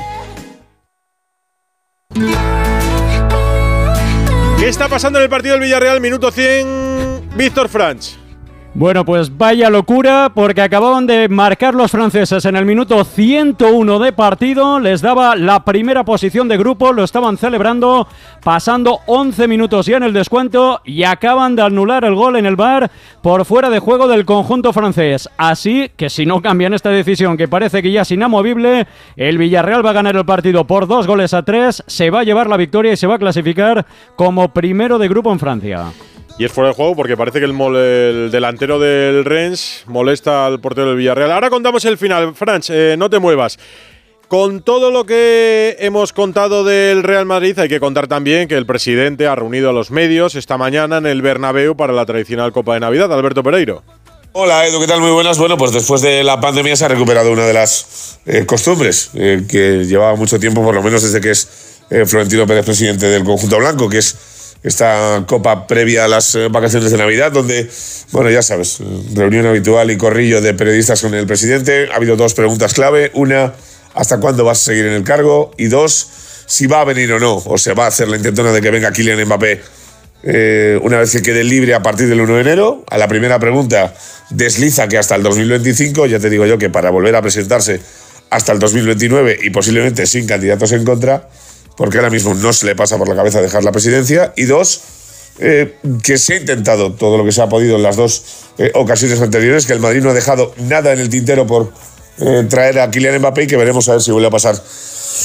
¿Qué 4.59 4.67
está 4.67 4.89
pasando 4.89 5.19
en 5.19 5.23
el 5.23 5.29
partido 5.29 5.53
del 5.53 5.63
Villarreal? 5.63 6.01
Minuto 6.01 6.31
100, 6.31 7.29
Víctor 7.37 7.69
Franch. 7.69 8.17
Bueno, 8.75 9.03
pues 9.03 9.35
vaya 9.35 9.69
locura, 9.71 10.31
porque 10.33 10.61
acababan 10.61 11.07
de 11.07 11.27
marcar 11.27 11.73
los 11.73 11.89
franceses 11.89 12.45
en 12.45 12.55
el 12.55 12.65
minuto 12.65 13.03
101 13.03 13.99
de 13.99 14.13
partido. 14.13 14.79
Les 14.79 15.01
daba 15.01 15.35
la 15.35 15.65
primera 15.65 16.05
posición 16.05 16.47
de 16.47 16.55
grupo, 16.55 16.93
lo 16.93 17.03
estaban 17.03 17.37
celebrando, 17.37 18.07
pasando 18.43 18.99
11 19.07 19.47
minutos 19.47 19.87
ya 19.87 19.97
en 19.97 20.03
el 20.03 20.13
descuento 20.13 20.81
y 20.85 21.03
acaban 21.03 21.55
de 21.55 21.63
anular 21.63 22.05
el 22.05 22.13
gol 22.13 22.35
en 22.35 22.45
el 22.45 22.55
bar 22.55 22.91
por 23.23 23.43
fuera 23.43 23.71
de 23.71 23.79
juego 23.79 24.07
del 24.07 24.23
conjunto 24.23 24.71
francés. 24.71 25.27
Así 25.35 25.89
que 25.97 26.11
si 26.11 26.27
no 26.27 26.39
cambian 26.39 26.75
esta 26.75 26.91
decisión, 26.91 27.37
que 27.37 27.47
parece 27.47 27.81
que 27.81 27.91
ya 27.91 28.03
es 28.03 28.11
inamovible, 28.11 28.87
el 29.15 29.39
Villarreal 29.39 29.83
va 29.83 29.89
a 29.89 29.93
ganar 29.93 30.15
el 30.15 30.25
partido 30.25 30.67
por 30.67 30.87
dos 30.87 31.07
goles 31.07 31.33
a 31.33 31.41
tres, 31.41 31.83
se 31.87 32.11
va 32.11 32.19
a 32.19 32.23
llevar 32.23 32.47
la 32.47 32.55
victoria 32.55 32.93
y 32.93 32.97
se 32.97 33.07
va 33.07 33.15
a 33.15 33.19
clasificar 33.19 33.87
como 34.15 34.53
primero 34.53 34.99
de 34.99 35.07
grupo 35.07 35.31
en 35.31 35.39
Francia. 35.39 35.85
Y 36.39 36.45
es 36.45 36.53
fuera 36.53 36.69
de 36.69 36.73
juego 36.73 36.95
porque 36.95 37.17
parece 37.17 37.39
que 37.39 37.45
el, 37.45 37.51
el 37.51 38.31
delantero 38.31 38.79
del 38.79 39.25
Rennes 39.25 39.83
molesta 39.87 40.45
al 40.45 40.61
portero 40.61 40.87
del 40.87 40.95
Villarreal. 40.95 41.33
Ahora 41.33 41.49
contamos 41.49 41.83
el 41.83 41.97
final. 41.97 42.33
Franch, 42.33 42.69
eh, 42.69 42.95
no 42.97 43.09
te 43.09 43.19
muevas. 43.19 43.59
Con 44.29 44.61
todo 44.61 44.89
lo 44.89 45.05
que 45.05 45.75
hemos 45.79 46.13
contado 46.13 46.63
del 46.63 47.03
Real 47.03 47.25
Madrid, 47.25 47.59
hay 47.59 47.67
que 47.67 47.81
contar 47.81 48.07
también 48.07 48.47
que 48.47 48.55
el 48.55 48.65
presidente 48.65 49.27
ha 49.27 49.35
reunido 49.35 49.69
a 49.69 49.73
los 49.73 49.91
medios 49.91 50.35
esta 50.35 50.57
mañana 50.57 50.99
en 50.99 51.07
el 51.07 51.21
Bernabéu 51.21 51.75
para 51.75 51.91
la 51.91 52.05
tradicional 52.05 52.53
Copa 52.53 52.75
de 52.75 52.79
Navidad. 52.79 53.11
Alberto 53.11 53.43
Pereiro. 53.43 53.83
Hola 54.31 54.65
Edu, 54.65 54.79
¿qué 54.79 54.87
tal? 54.87 55.01
Muy 55.01 55.11
buenas. 55.11 55.37
Bueno, 55.37 55.57
pues 55.57 55.73
después 55.73 56.01
de 56.01 56.23
la 56.23 56.39
pandemia 56.39 56.77
se 56.77 56.85
ha 56.85 56.87
recuperado 56.87 57.33
una 57.33 57.45
de 57.45 57.53
las 57.53 58.19
eh, 58.25 58.45
costumbres 58.45 59.09
eh, 59.13 59.43
que 59.49 59.83
llevaba 59.83 60.15
mucho 60.15 60.39
tiempo, 60.39 60.63
por 60.63 60.73
lo 60.73 60.83
menos 60.83 61.03
desde 61.03 61.19
que 61.19 61.31
es 61.31 61.81
eh, 61.89 62.05
Florentino 62.05 62.47
Pérez 62.47 62.63
presidente 62.63 63.07
del 63.07 63.25
conjunto 63.25 63.57
blanco, 63.57 63.89
que 63.89 63.97
es 63.97 64.15
esta 64.63 65.23
copa 65.27 65.67
previa 65.67 66.05
a 66.05 66.07
las 66.07 66.35
eh, 66.35 66.47
vacaciones 66.49 66.91
de 66.91 66.97
Navidad, 66.97 67.31
donde, 67.31 67.69
bueno, 68.11 68.29
ya 68.29 68.41
sabes, 68.41 68.79
reunión 69.13 69.45
habitual 69.45 69.89
y 69.91 69.97
corrillo 69.97 70.41
de 70.41 70.53
periodistas 70.53 71.01
con 71.01 71.13
el 71.13 71.25
presidente. 71.25 71.89
Ha 71.91 71.95
habido 71.95 72.15
dos 72.15 72.33
preguntas 72.33 72.73
clave. 72.73 73.11
Una, 73.13 73.53
¿hasta 73.93 74.19
cuándo 74.19 74.43
vas 74.43 74.61
a 74.61 74.65
seguir 74.65 74.85
en 74.85 74.93
el 74.93 75.03
cargo? 75.03 75.51
Y 75.57 75.67
dos, 75.67 76.07
si 76.45 76.67
va 76.67 76.81
a 76.81 76.85
venir 76.85 77.11
o 77.13 77.19
no, 77.19 77.35
o 77.35 77.57
se 77.57 77.73
va 77.73 77.85
a 77.85 77.87
hacer 77.87 78.07
la 78.07 78.17
intentona 78.17 78.51
de 78.51 78.61
que 78.61 78.71
venga 78.71 78.91
Kylian 78.91 79.23
Mbappé 79.25 79.61
eh, 80.23 80.77
una 80.81 80.99
vez 80.99 81.11
que 81.13 81.21
quede 81.21 81.43
libre 81.45 81.73
a 81.73 81.81
partir 81.81 82.07
del 82.07 82.19
1 82.19 82.35
de 82.35 82.41
enero. 82.41 82.83
A 82.89 82.97
la 82.97 83.07
primera 83.07 83.39
pregunta, 83.39 83.93
desliza 84.29 84.87
que 84.87 84.97
hasta 84.97 85.15
el 85.15 85.23
2025, 85.23 86.05
ya 86.07 86.19
te 86.19 86.29
digo 86.29 86.45
yo 86.45 86.57
que 86.57 86.69
para 86.69 86.89
volver 86.89 87.15
a 87.15 87.21
presentarse 87.21 87.79
hasta 88.29 88.51
el 88.51 88.59
2029 88.59 89.39
y 89.41 89.49
posiblemente 89.49 90.05
sin 90.05 90.27
candidatos 90.27 90.71
en 90.71 90.83
contra, 90.85 91.29
porque 91.79 91.97
ahora 91.97 92.09
mismo 92.09 92.33
no 92.33 92.51
se 92.51 92.65
le 92.65 92.75
pasa 92.75 92.97
por 92.97 93.07
la 93.07 93.15
cabeza 93.15 93.41
dejar 93.41 93.63
la 93.63 93.71
presidencia. 93.71 94.33
Y 94.35 94.43
dos, 94.43 94.81
eh, 95.39 95.77
que 96.03 96.17
se 96.17 96.33
ha 96.33 96.35
intentado 96.35 96.91
todo 96.91 97.17
lo 97.17 97.23
que 97.23 97.31
se 97.31 97.41
ha 97.41 97.47
podido 97.47 97.77
en 97.77 97.83
las 97.83 97.95
dos 97.95 98.21
eh, 98.57 98.69
ocasiones 98.75 99.21
anteriores, 99.21 99.65
que 99.65 99.71
el 99.71 99.79
Madrid 99.79 100.03
no 100.03 100.09
ha 100.09 100.13
dejado 100.13 100.53
nada 100.57 100.91
en 100.91 100.99
el 100.99 101.07
tintero 101.07 101.47
por 101.47 101.71
eh, 102.17 102.45
traer 102.49 102.81
a 102.81 102.91
Kylian 102.91 103.19
Mbappé 103.19 103.43
y 103.43 103.47
que 103.47 103.55
veremos 103.55 103.87
a 103.87 103.93
ver 103.93 104.01
si 104.01 104.11
vuelve 104.11 104.27
a 104.27 104.29
pasar 104.29 104.61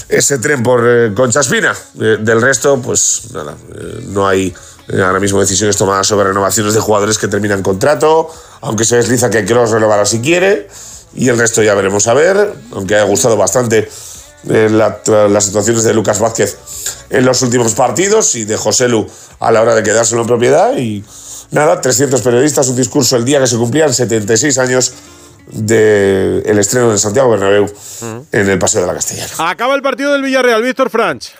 ese 0.08 0.38
tren 0.38 0.62
por 0.62 0.84
eh, 0.86 1.12
Concha 1.12 1.40
Espina. 1.40 1.74
Eh, 2.00 2.18
del 2.20 2.40
resto, 2.40 2.80
pues 2.80 3.32
nada, 3.32 3.56
eh, 3.74 4.04
no 4.10 4.28
hay 4.28 4.54
ahora 4.92 5.18
mismo 5.18 5.40
decisiones 5.40 5.76
tomadas 5.76 6.06
sobre 6.06 6.28
renovaciones 6.28 6.72
de 6.72 6.78
jugadores 6.78 7.18
que 7.18 7.26
terminan 7.26 7.64
contrato, 7.64 8.30
aunque 8.60 8.84
se 8.84 8.94
desliza 8.94 9.28
que 9.28 9.44
Kroos 9.44 9.72
renovará 9.72 10.06
si 10.06 10.20
quiere, 10.20 10.68
y 11.16 11.28
el 11.30 11.36
resto 11.36 11.64
ya 11.64 11.74
veremos 11.74 12.06
a 12.06 12.14
ver, 12.14 12.54
aunque 12.70 12.94
haya 12.94 13.02
gustado 13.02 13.36
bastante 13.36 13.88
eh, 14.48 14.68
la- 14.70 15.00
las 15.28 15.44
situaciones 15.44 15.84
de 15.84 15.94
Lucas 15.94 16.18
Vázquez 16.20 16.56
en 17.10 17.24
los 17.24 17.40
últimos 17.42 17.74
partidos 17.74 18.34
y 18.34 18.44
de 18.44 18.56
José 18.56 18.88
Lu 18.88 19.06
a 19.40 19.50
la 19.52 19.62
hora 19.62 19.74
de 19.74 19.82
quedárselo 19.82 20.22
en 20.22 20.26
propiedad. 20.26 20.76
Y 20.76 21.04
nada, 21.50 21.80
300 21.80 22.20
periodistas, 22.22 22.68
un 22.68 22.76
discurso 22.76 23.16
el 23.16 23.24
día 23.24 23.40
que 23.40 23.46
se 23.46 23.56
cumplían 23.56 23.92
76 23.92 24.58
años 24.58 24.92
del 25.46 26.58
estreno 26.58 26.90
de 26.90 26.98
Santiago 26.98 27.30
Bernabéu 27.30 27.70
en 28.32 28.48
el 28.50 28.58
Paseo 28.58 28.80
de 28.80 28.86
la 28.86 28.94
Castellana. 28.94 29.30
Acaba 29.38 29.74
el 29.74 29.82
partido 29.82 30.12
del 30.12 30.22
Villarreal, 30.22 30.62
Víctor 30.62 30.90
Franch. 30.90 31.32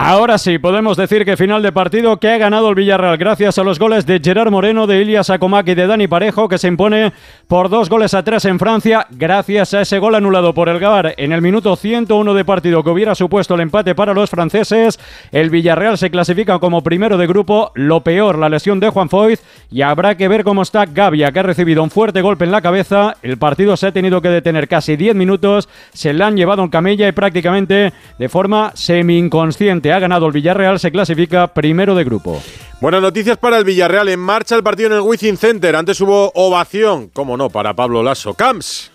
Ahora 0.00 0.38
sí, 0.38 0.58
podemos 0.58 0.96
decir 0.96 1.24
que 1.24 1.36
final 1.36 1.60
de 1.60 1.72
partido 1.72 2.18
que 2.18 2.28
ha 2.28 2.38
ganado 2.38 2.68
el 2.68 2.76
Villarreal 2.76 3.16
gracias 3.16 3.58
a 3.58 3.64
los 3.64 3.80
goles 3.80 4.06
de 4.06 4.20
Gerard 4.22 4.52
Moreno, 4.52 4.86
de 4.86 5.02
Ilias 5.02 5.28
Acomac 5.28 5.66
y 5.66 5.74
de 5.74 5.88
Dani 5.88 6.06
Parejo, 6.06 6.48
que 6.48 6.56
se 6.56 6.68
impone 6.68 7.12
por 7.48 7.68
dos 7.68 7.88
goles 7.88 8.14
a 8.14 8.22
tres 8.22 8.44
en 8.44 8.60
Francia, 8.60 9.08
gracias 9.10 9.74
a 9.74 9.80
ese 9.80 9.98
gol 9.98 10.14
anulado 10.14 10.54
por 10.54 10.68
el 10.68 10.78
Gabar 10.78 11.14
en 11.16 11.32
el 11.32 11.42
minuto 11.42 11.74
101 11.74 12.32
de 12.32 12.44
partido 12.44 12.84
que 12.84 12.90
hubiera 12.90 13.16
supuesto 13.16 13.56
el 13.56 13.62
empate 13.62 13.96
para 13.96 14.14
los 14.14 14.30
franceses. 14.30 15.00
El 15.32 15.50
Villarreal 15.50 15.98
se 15.98 16.12
clasifica 16.12 16.60
como 16.60 16.84
primero 16.84 17.18
de 17.18 17.26
grupo, 17.26 17.72
lo 17.74 18.04
peor, 18.04 18.38
la 18.38 18.48
lesión 18.48 18.78
de 18.78 18.90
Juan 18.90 19.08
Foyth, 19.08 19.40
y 19.68 19.82
habrá 19.82 20.16
que 20.16 20.28
ver 20.28 20.44
cómo 20.44 20.62
está 20.62 20.86
Gavia, 20.86 21.32
que 21.32 21.40
ha 21.40 21.42
recibido 21.42 21.82
un 21.82 21.90
fuerte 21.90 22.22
golpe 22.22 22.44
en 22.44 22.52
la 22.52 22.62
cabeza. 22.62 23.16
El 23.20 23.36
partido 23.36 23.76
se 23.76 23.88
ha 23.88 23.92
tenido 23.92 24.22
que 24.22 24.28
detener 24.28 24.68
casi 24.68 24.94
10 24.94 25.16
minutos, 25.16 25.68
se 25.92 26.12
le 26.12 26.22
han 26.22 26.36
llevado 26.36 26.62
en 26.62 26.68
camilla 26.68 27.08
y 27.08 27.12
prácticamente 27.12 27.92
de 28.16 28.28
forma 28.28 28.70
semi-inconsciente 28.74 29.87
ha 29.92 29.98
ganado 29.98 30.26
el 30.26 30.32
Villarreal, 30.32 30.78
se 30.78 30.90
clasifica 30.90 31.48
primero 31.48 31.94
de 31.94 32.04
grupo. 32.04 32.40
Buenas 32.80 33.02
noticias 33.02 33.36
para 33.36 33.58
el 33.58 33.64
Villarreal. 33.64 34.08
En 34.08 34.20
marcha 34.20 34.54
el 34.54 34.62
partido 34.62 34.88
en 34.88 34.94
el 34.96 35.00
Wizzing 35.00 35.36
Center. 35.36 35.74
Antes 35.74 36.00
hubo 36.00 36.30
ovación, 36.34 37.10
cómo 37.12 37.36
no, 37.36 37.50
para 37.50 37.74
Pablo 37.74 38.02
Lasso. 38.02 38.34
Camps. 38.34 38.92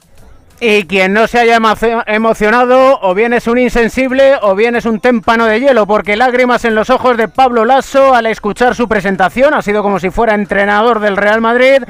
Y 0.61 0.83
quien 0.83 1.11
no 1.11 1.27
se 1.27 1.39
haya 1.39 1.57
emo- 1.57 2.03
emocionado, 2.07 2.99
o 3.01 3.13
bien 3.13 3.33
es 3.33 3.47
un 3.47 3.57
insensible, 3.57 4.35
o 4.41 4.55
bien 4.55 4.77
es 4.77 4.85
un 4.85 5.01
témpano 5.01 5.45
de 5.45 5.59
hielo, 5.59 5.85
porque 5.85 6.15
lágrimas 6.15 6.63
en 6.63 6.75
los 6.75 6.89
ojos 6.89 7.17
de 7.17 7.27
Pablo 7.27 7.65
Lasso 7.65 8.13
al 8.15 8.27
escuchar 8.27 8.73
su 8.73 8.87
presentación, 8.87 9.53
ha 9.53 9.61
sido 9.61 9.83
como 9.83 9.99
si 9.99 10.09
fuera 10.09 10.35
entrenador 10.35 11.01
del 11.01 11.17
Real 11.17 11.41
Madrid, 11.41 11.83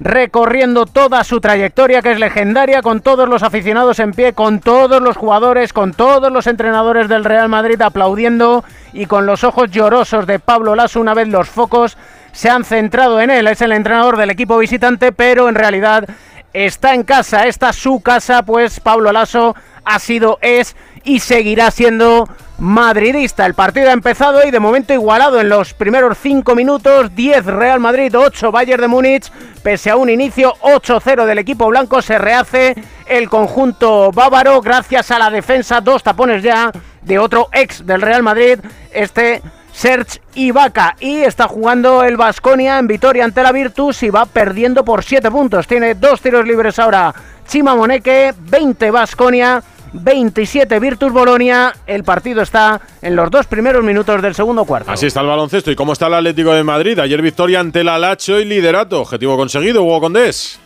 recorriendo 0.00 0.86
toda 0.86 1.24
su 1.24 1.40
trayectoria, 1.40 2.02
que 2.02 2.12
es 2.12 2.18
legendaria, 2.18 2.82
con 2.82 3.00
todos 3.00 3.28
los 3.28 3.42
aficionados 3.42 3.98
en 3.98 4.12
pie, 4.12 4.32
con 4.32 4.60
todos 4.60 5.02
los 5.02 5.16
jugadores, 5.16 5.72
con 5.72 5.92
todos 5.92 6.32
los 6.32 6.46
entrenadores 6.46 7.08
del 7.08 7.24
Real 7.24 7.48
Madrid 7.48 7.80
aplaudiendo 7.82 8.64
y 8.92 9.06
con 9.06 9.26
los 9.26 9.44
ojos 9.44 9.70
llorosos 9.70 10.26
de 10.26 10.38
Pablo 10.38 10.74
Lasso 10.74 11.00
una 11.00 11.14
vez 11.14 11.28
los 11.28 11.48
focos 11.48 11.96
se 12.32 12.48
han 12.48 12.64
centrado 12.64 13.20
en 13.20 13.30
él. 13.30 13.46
Es 13.48 13.60
el 13.62 13.72
entrenador 13.72 14.16
del 14.16 14.30
equipo 14.30 14.58
visitante, 14.58 15.12
pero 15.12 15.48
en 15.48 15.54
realidad 15.54 16.04
está 16.52 16.94
en 16.94 17.02
casa, 17.02 17.46
esta 17.46 17.70
es 17.70 17.76
su 17.76 18.00
casa, 18.00 18.42
pues 18.42 18.80
Pablo 18.80 19.12
Lasso 19.12 19.54
ha 19.88 19.98
sido, 19.98 20.38
es 20.42 20.76
y 21.04 21.20
seguirá 21.20 21.70
siendo 21.70 22.28
madridista. 22.58 23.46
El 23.46 23.54
partido 23.54 23.90
ha 23.90 23.92
empezado 23.92 24.46
y 24.46 24.50
de 24.50 24.60
momento 24.60 24.92
igualado 24.92 25.40
en 25.40 25.48
los 25.48 25.74
primeros 25.74 26.18
5 26.18 26.54
minutos, 26.54 27.14
10 27.14 27.46
Real 27.46 27.80
Madrid, 27.80 28.14
8 28.16 28.52
Bayern 28.52 28.82
de 28.82 28.88
Múnich, 28.88 29.32
pese 29.62 29.90
a 29.90 29.96
un 29.96 30.10
inicio 30.10 30.54
8-0 30.60 31.24
del 31.24 31.38
equipo 31.38 31.68
blanco, 31.68 32.02
se 32.02 32.18
rehace 32.18 32.74
el 33.06 33.28
conjunto 33.28 34.10
bávaro 34.12 34.60
gracias 34.60 35.10
a 35.10 35.18
la 35.18 35.30
defensa, 35.30 35.80
dos 35.80 36.02
tapones 36.02 36.42
ya 36.42 36.70
de 37.02 37.18
otro 37.18 37.48
ex 37.52 37.86
del 37.86 38.02
Real 38.02 38.22
Madrid, 38.22 38.58
este 38.90 39.40
Serge 39.72 40.20
Ibaka 40.34 40.96
y 40.98 41.18
está 41.20 41.46
jugando 41.46 42.02
el 42.02 42.16
Vasconia 42.16 42.78
en 42.78 42.88
Vitoria 42.88 43.24
ante 43.24 43.42
la 43.42 43.52
Virtus 43.52 44.02
y 44.02 44.10
va 44.10 44.26
perdiendo 44.26 44.84
por 44.84 45.04
7 45.04 45.30
puntos. 45.30 45.68
Tiene 45.68 45.94
dos 45.94 46.20
tiros 46.20 46.44
libres 46.44 46.80
ahora 46.80 47.14
Chima 47.46 47.76
Moneke, 47.76 48.34
20 48.36 48.90
Vasconia, 48.90 49.62
27 49.92 50.78
Virtus 50.78 51.12
Bolonia. 51.12 51.74
El 51.86 52.04
partido 52.04 52.42
está 52.42 52.80
en 53.02 53.16
los 53.16 53.30
dos 53.30 53.46
primeros 53.46 53.84
minutos 53.84 54.20
del 54.22 54.34
segundo 54.34 54.64
cuarto. 54.64 54.90
Así 54.90 55.06
está 55.06 55.20
el 55.20 55.26
baloncesto. 55.26 55.70
¿Y 55.70 55.76
cómo 55.76 55.92
está 55.92 56.06
el 56.06 56.14
Atlético 56.14 56.52
de 56.52 56.64
Madrid? 56.64 56.98
Ayer 56.98 57.22
victoria 57.22 57.60
ante 57.60 57.80
el 57.80 57.88
Alacho 57.88 58.40
y 58.40 58.44
liderato. 58.44 59.00
Objetivo 59.00 59.36
conseguido, 59.36 59.82
Hugo 59.82 60.00
Condés. 60.00 60.60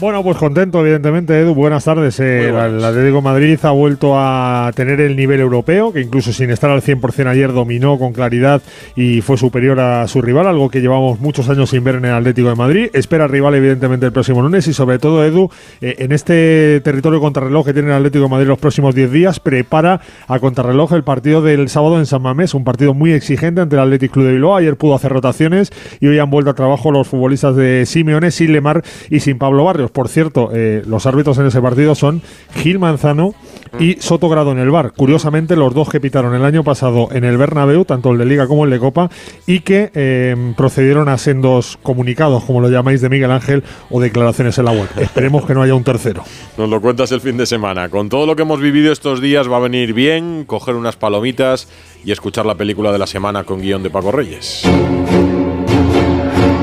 Bueno, 0.00 0.22
pues 0.22 0.36
contento, 0.36 0.80
evidentemente, 0.80 1.40
Edu. 1.40 1.56
Buenas 1.56 1.84
tardes. 1.84 2.20
Eh, 2.20 2.50
el 2.50 2.84
Atlético 2.84 3.16
de 3.16 3.22
Madrid 3.22 3.58
ha 3.64 3.72
vuelto 3.72 4.12
a 4.16 4.70
tener 4.76 5.00
el 5.00 5.16
nivel 5.16 5.40
europeo, 5.40 5.92
que 5.92 6.00
incluso 6.00 6.32
sin 6.32 6.50
estar 6.50 6.70
al 6.70 6.82
100% 6.82 7.26
ayer 7.26 7.52
dominó 7.52 7.98
con 7.98 8.12
claridad 8.12 8.62
y 8.94 9.22
fue 9.22 9.36
superior 9.36 9.80
a 9.80 10.06
su 10.06 10.22
rival, 10.22 10.46
algo 10.46 10.70
que 10.70 10.80
llevamos 10.80 11.18
muchos 11.18 11.48
años 11.48 11.70
sin 11.70 11.82
ver 11.82 11.96
en 11.96 12.04
el 12.04 12.12
Atlético 12.12 12.48
de 12.48 12.54
Madrid. 12.54 12.90
Espera 12.92 13.26
rival, 13.26 13.56
evidentemente, 13.56 14.06
el 14.06 14.12
próximo 14.12 14.40
lunes 14.40 14.68
y, 14.68 14.72
sobre 14.72 15.00
todo, 15.00 15.24
Edu, 15.24 15.50
eh, 15.80 15.96
en 15.98 16.12
este 16.12 16.80
territorio 16.84 17.20
contrarreloj 17.20 17.66
que 17.66 17.72
tiene 17.72 17.88
el 17.88 17.96
Atlético 17.96 18.22
de 18.22 18.30
Madrid 18.30 18.46
los 18.46 18.58
próximos 18.60 18.94
10 18.94 19.10
días, 19.10 19.40
prepara 19.40 20.00
a 20.28 20.38
contrarreloj 20.38 20.92
el 20.92 21.02
partido 21.02 21.42
del 21.42 21.68
sábado 21.68 21.98
en 21.98 22.06
San 22.06 22.22
Mamés, 22.22 22.54
un 22.54 22.62
partido 22.62 22.94
muy 22.94 23.10
exigente 23.10 23.62
ante 23.62 23.74
el 23.74 23.82
Athletic 23.82 24.12
Club 24.12 24.26
de 24.26 24.32
Bilbao. 24.34 24.54
Ayer 24.54 24.76
pudo 24.76 24.94
hacer 24.94 25.10
rotaciones 25.10 25.72
y 25.98 26.06
hoy 26.06 26.20
han 26.20 26.30
vuelto 26.30 26.50
a 26.50 26.54
trabajo 26.54 26.92
los 26.92 27.08
futbolistas 27.08 27.56
de 27.56 27.84
Simeone, 27.84 28.30
sin 28.30 28.52
Lemar 28.52 28.84
y 29.10 29.18
sin 29.18 29.38
Pablo 29.38 29.64
Barrios. 29.64 29.87
Por 29.90 30.08
cierto, 30.08 30.50
eh, 30.52 30.82
los 30.86 31.06
árbitros 31.06 31.38
en 31.38 31.46
ese 31.46 31.60
partido 31.60 31.94
son 31.94 32.22
Gil 32.54 32.78
Manzano 32.78 33.34
y 33.78 33.94
Soto 34.00 34.28
Grado 34.28 34.52
en 34.52 34.58
el 34.58 34.70
bar. 34.70 34.92
Curiosamente, 34.92 35.56
los 35.56 35.74
dos 35.74 35.88
que 35.88 36.00
pitaron 36.00 36.34
el 36.34 36.44
año 36.44 36.64
pasado 36.64 37.08
en 37.12 37.24
el 37.24 37.36
Bernabéu, 37.36 37.84
tanto 37.84 38.10
el 38.10 38.18
de 38.18 38.24
Liga 38.24 38.46
como 38.46 38.64
el 38.64 38.70
de 38.70 38.78
Copa, 38.78 39.10
y 39.46 39.60
que 39.60 39.90
eh, 39.94 40.54
procedieron 40.56 41.08
a 41.08 41.18
sendos 41.18 41.78
comunicados, 41.82 42.44
como 42.44 42.60
lo 42.60 42.68
llamáis, 42.70 43.00
de 43.00 43.08
Miguel 43.08 43.30
Ángel 43.30 43.62
o 43.90 44.00
declaraciones 44.00 44.58
en 44.58 44.64
la 44.64 44.72
web. 44.72 44.88
Esperemos 44.96 45.44
que 45.44 45.54
no 45.54 45.62
haya 45.62 45.74
un 45.74 45.84
tercero. 45.84 46.22
Nos 46.56 46.68
lo 46.68 46.80
cuentas 46.80 47.12
el 47.12 47.20
fin 47.20 47.36
de 47.36 47.46
semana. 47.46 47.88
Con 47.88 48.08
todo 48.08 48.26
lo 48.26 48.36
que 48.36 48.42
hemos 48.42 48.60
vivido 48.60 48.92
estos 48.92 49.20
días 49.20 49.50
va 49.50 49.56
a 49.56 49.60
venir 49.60 49.92
bien 49.92 50.44
coger 50.46 50.74
unas 50.74 50.96
palomitas 50.96 51.68
y 52.04 52.12
escuchar 52.12 52.46
la 52.46 52.54
película 52.54 52.92
de 52.92 52.98
la 52.98 53.06
semana 53.06 53.44
con 53.44 53.60
guion 53.60 53.82
de 53.82 53.90
Paco 53.90 54.12
Reyes. 54.12 54.62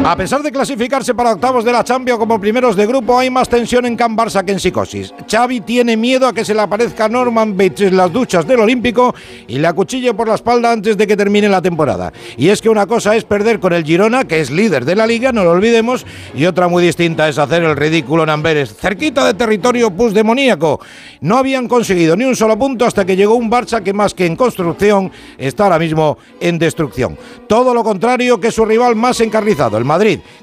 A 0.08 0.15
pesar 0.15 0.44
de 0.44 0.52
clasificarse 0.52 1.15
para 1.15 1.32
octavos 1.32 1.65
de 1.65 1.72
la 1.72 1.84
Champions 1.84 2.20
como 2.20 2.39
primeros 2.39 2.76
de 2.76 2.86
grupo, 2.86 3.18
hay 3.18 3.32
más 3.32 3.50
tensión 3.50 3.88
en 3.88 3.96
Can 3.96 4.15
Barça 4.15 4.46
que 4.46 4.52
en 4.52 4.60
psicosis. 4.60 5.12
Xavi 5.28 5.62
tiene 5.62 5.98
miedo 5.98 6.28
a 6.28 6.34
que 6.34 6.46
se 6.46 6.54
le 6.54 6.62
aparezca 6.62 7.10
Norman 7.10 7.58
Bates 7.58 7.82
en 7.82 7.98
las 7.98 8.13
duchas 8.13 8.46
del 8.46 8.60
Olímpico 8.60 9.15
y 9.48 9.58
le 9.58 9.65
acuchille 9.65 10.13
por 10.13 10.28
la 10.28 10.36
espalda 10.36 10.72
antes 10.72 10.96
de 10.96 11.08
que 11.08 11.18
termine 11.18 11.50
la 11.50 11.60
temporada. 11.60 12.13
Y 12.38 12.50
es 12.50 12.62
que 12.62 12.70
una 12.70 12.86
cosa 12.86 13.15
es 13.15 13.24
perder 13.24 13.60
con 13.60 13.74
el 13.74 13.84
Girona, 13.84 14.26
que 14.26 14.41
es 14.41 14.52
líder 14.52 14.86
de 14.86 14.96
la 14.96 15.08
liga, 15.08 15.32
no 15.32 15.44
lo 15.44 15.50
olvidemos, 15.50 16.06
y 16.36 16.46
otra 16.46 16.68
muy 16.68 16.84
distinta 16.84 17.28
es 17.28 17.39
hacer 17.39 17.63
el 17.63 17.76
ridículo 17.76 18.22
en 18.22 18.30
Amberes, 18.30 18.76
cerquita 18.76 19.26
de 19.26 19.34
territorio 19.34 19.89
pusdemoníaco. 19.89 20.82
No 21.22 21.39
habían 21.39 21.68
conseguido 21.68 22.15
ni 22.15 22.26
un 22.26 22.36
solo 22.36 22.60
punto 22.60 22.86
hasta 22.86 23.06
que 23.06 23.15
llegó 23.15 23.34
un 23.34 23.50
Barça 23.50 23.82
que 23.82 23.91
más 23.91 24.13
que 24.13 24.28
en 24.28 24.36
construcción 24.36 25.12
está 25.39 25.63
ahora 25.63 25.80
mismo 25.80 26.20
en 26.39 26.60
destrucción. 26.60 27.18
Todo 27.48 27.74
lo 27.74 27.84
contrario 27.84 28.39
que 28.39 28.52
su 28.52 28.65
rival 28.65 28.96
más 28.96 29.20
encarnizado, 29.20 29.80
el 29.80 29.84
Madrid, 29.84 29.94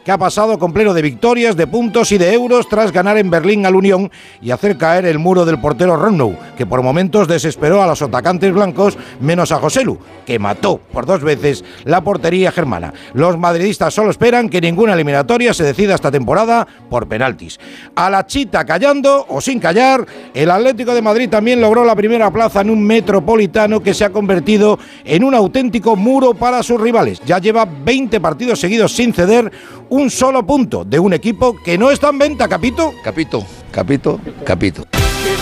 que 0.04 0.10
ha 0.10 0.18
pasado 0.18 0.58
con 0.58 0.72
pleno 0.72 0.94
de 0.94 1.02
victorias, 1.02 1.56
de 1.56 1.66
puntos 1.66 2.10
y 2.12 2.18
de 2.18 2.32
euros 2.32 2.68
tras 2.68 2.90
ganar 2.90 3.18
en 3.18 3.30
Berlín 3.30 3.66
al 3.66 3.76
Unión 3.76 4.10
y 4.40 4.50
hacer 4.50 4.78
caer 4.78 5.04
el 5.04 5.18
muro 5.18 5.44
del 5.44 5.60
portero 5.60 5.96
Ronnou, 5.96 6.36
que 6.56 6.66
por 6.66 6.82
momentos 6.82 7.28
desesperó 7.28 7.82
a 7.82 7.86
los 7.86 8.00
atacantes 8.00 8.52
blancos 8.52 8.96
menos 9.20 9.52
a 9.52 9.58
Joselu, 9.58 9.98
que 10.24 10.38
mató 10.38 10.80
por 10.92 11.06
dos 11.06 11.22
veces 11.22 11.64
la 11.84 12.02
portería 12.02 12.50
germana. 12.50 12.94
Los 13.12 13.38
madridistas 13.38 13.94
solo 13.94 14.10
esperan 14.10 14.48
que 14.48 14.60
ninguna 14.60 14.94
eliminatoria 14.94 15.52
se 15.52 15.64
decida 15.64 15.94
esta 15.94 16.10
temporada 16.10 16.66
por 16.88 17.06
penaltis. 17.06 17.58
A 17.94 18.08
la 18.08 18.26
chita 18.26 18.64
callando 18.64 19.26
o 19.28 19.40
sin 19.40 19.60
callar, 19.60 20.06
el 20.32 20.50
Atlético 20.50 20.94
de 20.94 21.02
Madrid 21.02 21.28
también 21.28 21.60
logró 21.60 21.84
la 21.84 21.96
primera 21.96 22.30
plaza 22.30 22.62
en 22.62 22.70
un 22.70 22.82
metropolitano 22.84 23.80
que 23.80 23.94
se 23.94 24.04
ha 24.04 24.10
convertido 24.10 24.78
en 25.04 25.24
un 25.24 25.34
auténtico 25.34 25.94
muro 25.96 26.34
para 26.34 26.62
sus 26.62 26.80
rivales. 26.80 27.20
Ya 27.26 27.38
lleva 27.38 27.66
20 27.66 28.20
partidos 28.20 28.60
seguidos 28.60 28.92
sin 28.92 29.12
ceder 29.12 29.41
un 29.88 30.10
solo 30.10 30.46
punto 30.46 30.84
de 30.84 30.98
un 30.98 31.12
equipo 31.12 31.56
que 31.62 31.78
no 31.78 31.90
está 31.90 32.08
en 32.08 32.18
venta, 32.18 32.48
Capito. 32.48 32.92
Capito, 33.02 33.44
Capito, 33.70 34.20
Capito. 34.44 34.86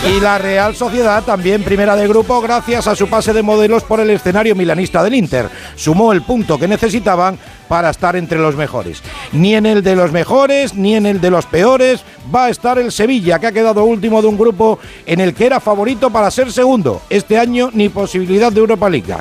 Y 0.07 0.19
la 0.19 0.39
Real 0.39 0.75
Sociedad 0.75 1.23
también 1.23 1.63
primera 1.63 1.95
de 1.95 2.07
grupo 2.07 2.41
gracias 2.41 2.87
a 2.87 2.95
su 2.95 3.07
pase 3.07 3.33
de 3.33 3.43
modelos 3.43 3.83
por 3.83 3.99
el 3.99 4.09
escenario 4.09 4.55
milanista 4.55 5.03
del 5.03 5.13
Inter. 5.13 5.47
Sumó 5.75 6.11
el 6.11 6.23
punto 6.23 6.57
que 6.57 6.67
necesitaban 6.67 7.37
para 7.67 7.91
estar 7.91 8.15
entre 8.15 8.39
los 8.39 8.55
mejores. 8.55 9.01
Ni 9.31 9.53
en 9.53 9.65
el 9.67 9.83
de 9.83 9.95
los 9.95 10.11
mejores, 10.11 10.73
ni 10.73 10.95
en 10.95 11.05
el 11.05 11.21
de 11.21 11.29
los 11.29 11.45
peores 11.45 12.03
va 12.33 12.45
a 12.45 12.49
estar 12.49 12.79
el 12.79 12.91
Sevilla, 12.91 13.37
que 13.37 13.47
ha 13.47 13.51
quedado 13.51 13.85
último 13.85 14.21
de 14.21 14.27
un 14.27 14.37
grupo 14.37 14.79
en 15.05 15.19
el 15.19 15.35
que 15.35 15.45
era 15.45 15.59
favorito 15.59 16.09
para 16.09 16.31
ser 16.31 16.51
segundo. 16.51 17.01
Este 17.09 17.37
año 17.37 17.69
ni 17.71 17.89
posibilidad 17.89 18.51
de 18.51 18.59
Europa 18.59 18.89
League. 18.89 19.13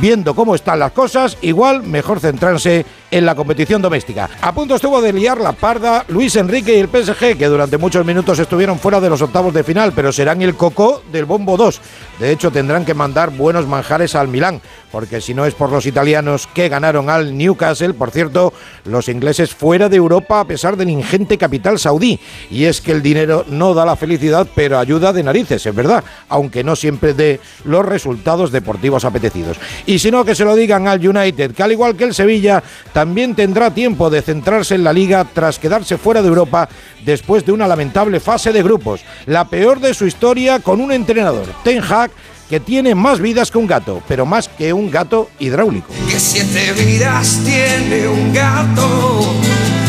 Viendo 0.00 0.34
cómo 0.34 0.54
están 0.54 0.78
las 0.78 0.92
cosas, 0.92 1.38
igual 1.40 1.82
mejor 1.82 2.20
centrarse 2.20 2.84
en 3.10 3.24
la 3.24 3.34
competición 3.34 3.80
doméstica. 3.80 4.28
A 4.42 4.52
punto 4.52 4.74
estuvo 4.74 5.00
de 5.00 5.12
liar 5.12 5.40
la 5.40 5.52
parda 5.52 6.04
Luis 6.08 6.36
Enrique 6.36 6.76
y 6.76 6.80
el 6.80 6.88
PSG, 6.88 7.38
que 7.38 7.46
durante 7.46 7.78
muchos 7.78 8.04
minutos 8.04 8.38
estuvieron 8.38 8.78
fuera 8.78 9.00
de 9.00 9.08
los 9.08 9.22
octavos 9.22 9.54
de 9.54 9.64
final, 9.64 9.92
pero 9.94 10.12
serán 10.12 10.42
el 10.42 10.54
cocó 10.54 11.02
del 11.10 11.24
bombo 11.24 11.56
2. 11.56 11.80
De 12.20 12.30
hecho, 12.30 12.50
tendrán 12.50 12.84
que 12.84 12.94
mandar 12.94 13.30
buenos 13.30 13.66
manjares 13.66 14.14
al 14.14 14.28
Milán, 14.28 14.60
porque 14.92 15.20
si 15.20 15.32
no 15.32 15.46
es 15.46 15.54
por 15.54 15.70
los 15.70 15.86
italianos 15.86 16.46
que 16.52 16.68
ganaron 16.68 17.08
al 17.08 17.36
Newcastle, 17.36 17.94
por 17.94 18.10
cierto, 18.10 18.52
los 18.84 19.08
ingleses 19.08 19.54
fuera 19.54 19.88
de 19.88 19.96
Europa 19.96 20.40
a 20.40 20.44
pesar 20.44 20.76
del 20.76 20.90
ingente 20.90 21.38
capital 21.38 21.78
saudí. 21.78 22.20
Y 22.50 22.64
es 22.64 22.80
que 22.80 22.92
el 22.92 23.02
dinero 23.02 23.44
no 23.48 23.74
da 23.74 23.86
la 23.86 23.96
felicidad, 23.96 24.46
pero 24.54 24.78
ayuda 24.78 25.12
de 25.12 25.22
narices, 25.22 25.64
es 25.64 25.74
verdad, 25.74 26.04
aunque 26.28 26.62
no 26.62 26.76
siempre 26.76 27.14
dé 27.14 27.40
los 27.64 27.84
resultados 27.84 28.52
deportivos 28.52 29.04
apetecidos. 29.04 29.56
Y 29.86 29.98
si 29.98 30.10
no, 30.10 30.24
que 30.24 30.34
se 30.34 30.44
lo 30.44 30.54
digan 30.54 30.86
al 30.88 31.06
United, 31.06 31.52
que 31.52 31.62
al 31.62 31.72
igual 31.72 31.96
que 31.96 32.04
el 32.04 32.14
Sevilla, 32.14 32.62
también 32.92 33.34
tendrá 33.34 33.72
tiempo 33.72 34.10
de 34.10 34.22
centrarse 34.22 34.74
en 34.74 34.84
la 34.84 34.92
liga 34.92 35.26
tras 35.32 35.58
quedarse 35.58 35.98
fuera 35.98 36.22
de 36.22 36.28
Europa 36.28 36.68
después 37.04 37.44
de 37.44 37.52
una 37.52 37.66
lamentable 37.66 38.20
fase 38.20 38.52
de 38.52 38.62
grupos, 38.62 39.02
la 39.26 39.46
peor 39.46 39.80
de 39.80 39.94
su 39.94 40.06
historia 40.06 40.60
con 40.60 40.80
un 40.80 40.92
entrenador, 40.92 41.46
Ten 41.64 41.82
Hag, 41.82 42.10
que 42.48 42.60
tiene 42.60 42.94
más 42.94 43.20
vidas 43.20 43.50
que 43.50 43.58
un 43.58 43.66
gato, 43.66 44.02
pero 44.08 44.24
más 44.24 44.48
que 44.48 44.72
un 44.72 44.90
gato 44.90 45.30
hidráulico. 45.38 45.92
Que 46.08 46.18
siete 46.18 46.72
vidas 46.72 47.40
tiene 47.44 48.08
un 48.08 48.32
gato, 48.32 49.34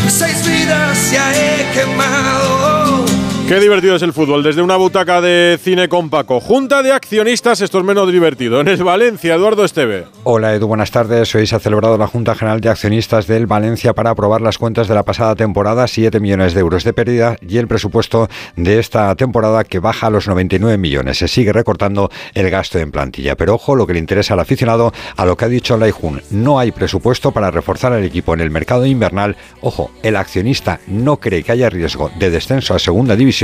seis 0.08 0.44
vidas 0.46 1.10
ya 1.10 1.32
he 1.34 1.72
quemado. 1.72 3.09
Qué 3.50 3.58
divertido 3.58 3.96
es 3.96 4.02
el 4.02 4.12
fútbol. 4.12 4.44
Desde 4.44 4.62
una 4.62 4.76
butaca 4.76 5.20
de 5.20 5.58
cine 5.60 5.88
con 5.88 6.08
Paco. 6.08 6.38
Junta 6.38 6.84
de 6.84 6.92
accionistas, 6.92 7.60
esto 7.60 7.80
es 7.80 7.84
menos 7.84 8.12
divertido. 8.12 8.60
En 8.60 8.68
el 8.68 8.84
Valencia, 8.84 9.34
Eduardo 9.34 9.64
Esteve. 9.64 10.04
Hola 10.22 10.54
Edu, 10.54 10.68
buenas 10.68 10.92
tardes. 10.92 11.34
Hoy 11.34 11.48
se 11.48 11.56
ha 11.56 11.58
celebrado 11.58 11.98
la 11.98 12.06
Junta 12.06 12.36
General 12.36 12.60
de 12.60 12.68
Accionistas 12.68 13.26
del 13.26 13.48
Valencia 13.48 13.92
para 13.92 14.10
aprobar 14.10 14.40
las 14.40 14.56
cuentas 14.56 14.86
de 14.86 14.94
la 14.94 15.02
pasada 15.02 15.34
temporada, 15.34 15.88
7 15.88 16.20
millones 16.20 16.54
de 16.54 16.60
euros 16.60 16.84
de 16.84 16.92
pérdida 16.92 17.38
y 17.40 17.58
el 17.58 17.66
presupuesto 17.66 18.28
de 18.54 18.78
esta 18.78 19.12
temporada 19.16 19.64
que 19.64 19.80
baja 19.80 20.06
a 20.06 20.10
los 20.10 20.28
99 20.28 20.78
millones. 20.78 21.18
Se 21.18 21.26
sigue 21.26 21.52
recortando 21.52 22.08
el 22.34 22.50
gasto 22.50 22.78
en 22.78 22.92
plantilla. 22.92 23.34
Pero 23.34 23.56
ojo, 23.56 23.74
lo 23.74 23.84
que 23.84 23.94
le 23.94 23.98
interesa 23.98 24.34
al 24.34 24.40
aficionado, 24.40 24.92
a 25.16 25.26
lo 25.26 25.36
que 25.36 25.46
ha 25.46 25.48
dicho 25.48 25.76
Laijun, 25.76 26.22
no 26.30 26.60
hay 26.60 26.70
presupuesto 26.70 27.32
para 27.32 27.50
reforzar 27.50 27.92
al 27.92 28.04
equipo 28.04 28.32
en 28.32 28.42
el 28.42 28.50
mercado 28.50 28.86
invernal. 28.86 29.34
Ojo, 29.60 29.90
el 30.04 30.14
accionista 30.14 30.78
no 30.86 31.16
cree 31.16 31.42
que 31.42 31.50
haya 31.50 31.68
riesgo 31.68 32.12
de 32.16 32.30
descenso 32.30 32.76
a 32.76 32.78
segunda 32.78 33.16
división 33.16 33.39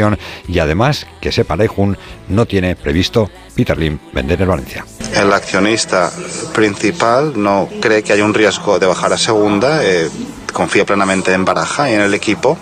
y 0.49 0.59
además, 0.59 1.07
que 1.21 1.33
sepa 1.33 1.57
Laijun, 1.57 1.97
no 2.29 2.47
tiene 2.47 2.77
previsto 2.77 3.31
Peter 3.55 3.77
Lim 3.79 3.99
vender 4.13 4.41
el 4.43 4.49
Valencia. 4.49 4.85
El 5.15 5.33
accionista 5.33 6.11
principal 6.55 7.33
no 7.37 7.69
cree 7.81 8.03
que 8.03 8.13
haya 8.13 8.25
un 8.25 8.35
riesgo 8.35 8.79
de 8.79 8.87
bajar 8.87 9.13
a 9.13 9.19
segunda, 9.19 9.85
eh, 9.85 10.09
confía 10.53 10.85
plenamente 10.85 11.33
en 11.33 11.45
Baraja 11.45 11.91
y 11.91 11.95
en 11.95 12.01
el 12.01 12.15
equipo. 12.15 12.59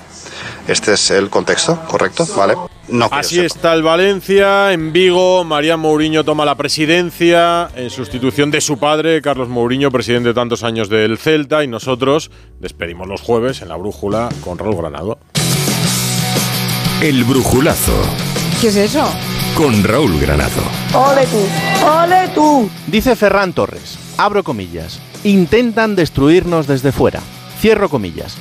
Este 0.68 0.94
es 0.94 1.10
el 1.10 1.28
contexto, 1.28 1.78
¿correcto? 1.88 2.26
Vale. 2.36 2.54
No 2.88 3.08
Así 3.10 3.36
sepa. 3.36 3.46
está 3.46 3.74
el 3.74 3.82
Valencia, 3.82 4.72
en 4.72 4.92
Vigo, 4.92 5.42
María 5.44 5.76
Mourinho 5.76 6.22
toma 6.22 6.44
la 6.44 6.54
presidencia 6.54 7.70
en 7.74 7.88
sustitución 7.88 8.50
de 8.50 8.60
su 8.60 8.78
padre, 8.78 9.22
Carlos 9.22 9.48
Mourinho, 9.48 9.90
presidente 9.90 10.28
de 10.28 10.34
tantos 10.34 10.62
años 10.62 10.88
del 10.90 11.16
Celta, 11.16 11.64
y 11.64 11.66
nosotros 11.66 12.30
despedimos 12.60 13.08
los 13.08 13.22
jueves 13.22 13.62
en 13.62 13.68
la 13.68 13.76
brújula 13.76 14.28
con 14.42 14.58
Raúl 14.58 14.76
Granado. 14.76 15.18
El 17.04 17.22
brujulazo 17.24 17.92
¿Qué 18.62 18.68
es 18.68 18.76
eso? 18.76 19.06
con 19.54 19.84
Raúl 19.84 20.18
Granado. 20.18 20.62
¡Ole 20.94 21.26
tú! 21.26 21.86
¡Ole 21.86 22.28
tú! 22.34 22.70
Dice 22.86 23.14
Ferran 23.14 23.52
Torres, 23.52 23.98
abro 24.16 24.42
comillas, 24.42 25.00
intentan 25.22 25.96
destruirnos 25.96 26.66
desde 26.66 26.92
fuera. 26.92 27.20
Cierro 27.60 27.90
comillas. 27.90 28.38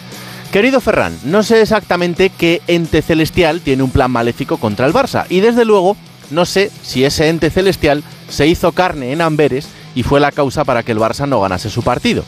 Querido 0.53 0.79
Ferran, 0.79 1.13
no 1.25 1.43
sé 1.43 1.61
exactamente 1.61 2.29
qué 2.29 2.61
ente 2.67 3.01
celestial 3.01 3.59
tiene 3.59 3.83
un 3.83 3.91
plan 3.91 4.09
maléfico 4.09 4.55
contra 4.55 4.85
el 4.85 4.93
Barça 4.93 5.25
y 5.27 5.41
desde 5.41 5.65
luego 5.65 5.97
no 6.31 6.45
sé 6.45 6.71
si 6.83 7.03
ese 7.03 7.27
ente 7.27 7.49
celestial 7.49 8.01
se 8.29 8.47
hizo 8.47 8.71
carne 8.71 9.11
en 9.11 9.19
Amberes 9.19 9.67
y 9.93 10.03
fue 10.03 10.21
la 10.21 10.31
causa 10.31 10.63
para 10.63 10.83
que 10.83 10.93
el 10.93 10.99
Barça 10.99 11.27
no 11.27 11.41
ganase 11.41 11.69
su 11.69 11.83
partido. 11.83 12.23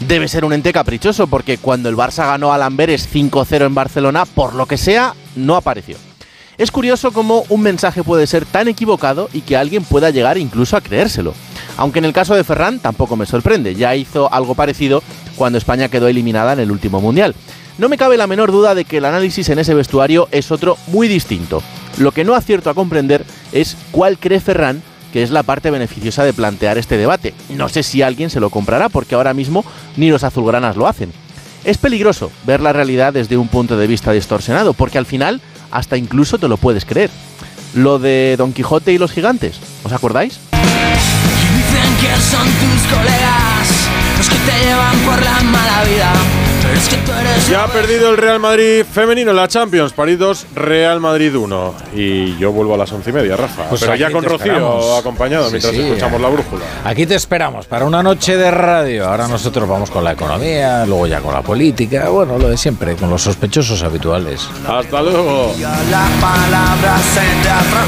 Debe 0.00 0.26
ser 0.26 0.44
un 0.44 0.52
ente 0.52 0.72
caprichoso 0.72 1.28
porque 1.28 1.58
cuando 1.58 1.88
el 1.88 1.96
Barça 1.96 2.26
ganó 2.26 2.52
al 2.52 2.64
Amberes 2.64 3.08
5-0 3.12 3.66
en 3.66 3.74
Barcelona, 3.74 4.26
por 4.26 4.54
lo 4.54 4.66
que 4.66 4.76
sea, 4.76 5.14
no 5.38 5.56
apareció. 5.56 5.96
Es 6.58 6.70
curioso 6.72 7.12
cómo 7.12 7.44
un 7.48 7.62
mensaje 7.62 8.02
puede 8.02 8.26
ser 8.26 8.44
tan 8.44 8.66
equivocado 8.66 9.28
y 9.32 9.42
que 9.42 9.56
alguien 9.56 9.84
pueda 9.84 10.10
llegar 10.10 10.38
incluso 10.38 10.76
a 10.76 10.80
creérselo. 10.80 11.32
Aunque 11.76 12.00
en 12.00 12.04
el 12.04 12.12
caso 12.12 12.34
de 12.34 12.42
Ferran 12.42 12.80
tampoco 12.80 13.14
me 13.14 13.26
sorprende, 13.26 13.76
ya 13.76 13.94
hizo 13.94 14.32
algo 14.32 14.56
parecido 14.56 15.02
cuando 15.36 15.58
España 15.58 15.88
quedó 15.88 16.08
eliminada 16.08 16.52
en 16.52 16.60
el 16.60 16.72
último 16.72 17.00
mundial. 17.00 17.36
No 17.78 17.88
me 17.88 17.96
cabe 17.96 18.16
la 18.16 18.26
menor 18.26 18.50
duda 18.50 18.74
de 18.74 18.84
que 18.84 18.98
el 18.98 19.04
análisis 19.04 19.48
en 19.50 19.60
ese 19.60 19.74
vestuario 19.74 20.26
es 20.32 20.50
otro 20.50 20.76
muy 20.88 21.06
distinto. 21.06 21.62
Lo 21.98 22.10
que 22.10 22.24
no 22.24 22.34
acierto 22.34 22.70
a 22.70 22.74
comprender 22.74 23.24
es 23.52 23.76
cuál 23.92 24.18
cree 24.18 24.40
Ferran 24.40 24.82
que 25.12 25.22
es 25.22 25.30
la 25.30 25.42
parte 25.42 25.70
beneficiosa 25.70 26.24
de 26.24 26.32
plantear 26.32 26.78
este 26.78 26.96
debate. 26.96 27.34
No 27.50 27.68
sé 27.68 27.82
si 27.82 28.02
alguien 28.02 28.30
se 28.30 28.40
lo 28.40 28.50
comprará 28.50 28.88
porque 28.88 29.14
ahora 29.14 29.34
mismo 29.34 29.64
ni 29.96 30.10
los 30.10 30.24
azulgranas 30.24 30.76
lo 30.76 30.86
hacen. 30.86 31.12
Es 31.68 31.76
peligroso 31.76 32.32
ver 32.46 32.62
la 32.62 32.72
realidad 32.72 33.12
desde 33.12 33.36
un 33.36 33.46
punto 33.46 33.76
de 33.76 33.86
vista 33.86 34.10
distorsionado 34.12 34.72
porque 34.72 34.96
al 34.96 35.04
final 35.04 35.42
hasta 35.70 35.98
incluso 35.98 36.38
te 36.38 36.48
lo 36.48 36.56
puedes 36.56 36.86
creer. 36.86 37.10
Lo 37.74 37.98
de 37.98 38.36
Don 38.38 38.54
Quijote 38.54 38.94
y 38.94 38.96
los 38.96 39.12
gigantes, 39.12 39.60
¿os 39.84 39.92
acordáis? 39.92 40.40
Ya 47.50 47.64
ha 47.64 47.68
perdido 47.68 48.10
el 48.10 48.18
Real 48.18 48.38
Madrid 48.40 48.84
femenino 48.90 49.30
en 49.30 49.36
la 49.36 49.48
Champions. 49.48 49.92
París 49.94 50.18
2, 50.18 50.46
Real 50.54 51.00
Madrid 51.00 51.34
1. 51.34 51.74
Y 51.94 52.36
yo 52.36 52.52
vuelvo 52.52 52.74
a 52.74 52.76
las 52.76 52.92
once 52.92 53.08
y 53.08 53.12
media, 53.14 53.36
Rafa. 53.36 53.64
Pues 53.70 53.80
Pero 53.80 53.94
ya 53.94 54.10
con 54.10 54.22
Rocío 54.22 54.36
esperamos. 54.52 54.98
acompañado 54.98 55.44
Sí, 55.46 55.52
mientras 55.52 55.74
sí. 55.74 55.80
escuchamos 55.80 56.20
la 56.20 56.28
brújula. 56.28 56.64
Aquí 56.84 57.06
te 57.06 57.14
esperamos 57.14 57.66
para 57.66 57.86
una 57.86 58.02
noche 58.02 58.36
de 58.36 58.50
radio. 58.50 59.08
Ahora 59.08 59.28
nosotros 59.28 59.66
vamos 59.66 59.90
con 59.90 60.04
la 60.04 60.12
economía, 60.12 60.84
luego 60.84 61.06
ya 61.06 61.20
con 61.20 61.32
la 61.32 61.40
política, 61.40 62.10
bueno, 62.10 62.38
lo 62.38 62.50
de 62.50 62.58
siempre, 62.58 62.96
con 62.96 63.08
los 63.08 63.22
sospechosos 63.22 63.82
habituales. 63.82 64.46
Hasta 64.66 65.00
luego. 65.00 65.54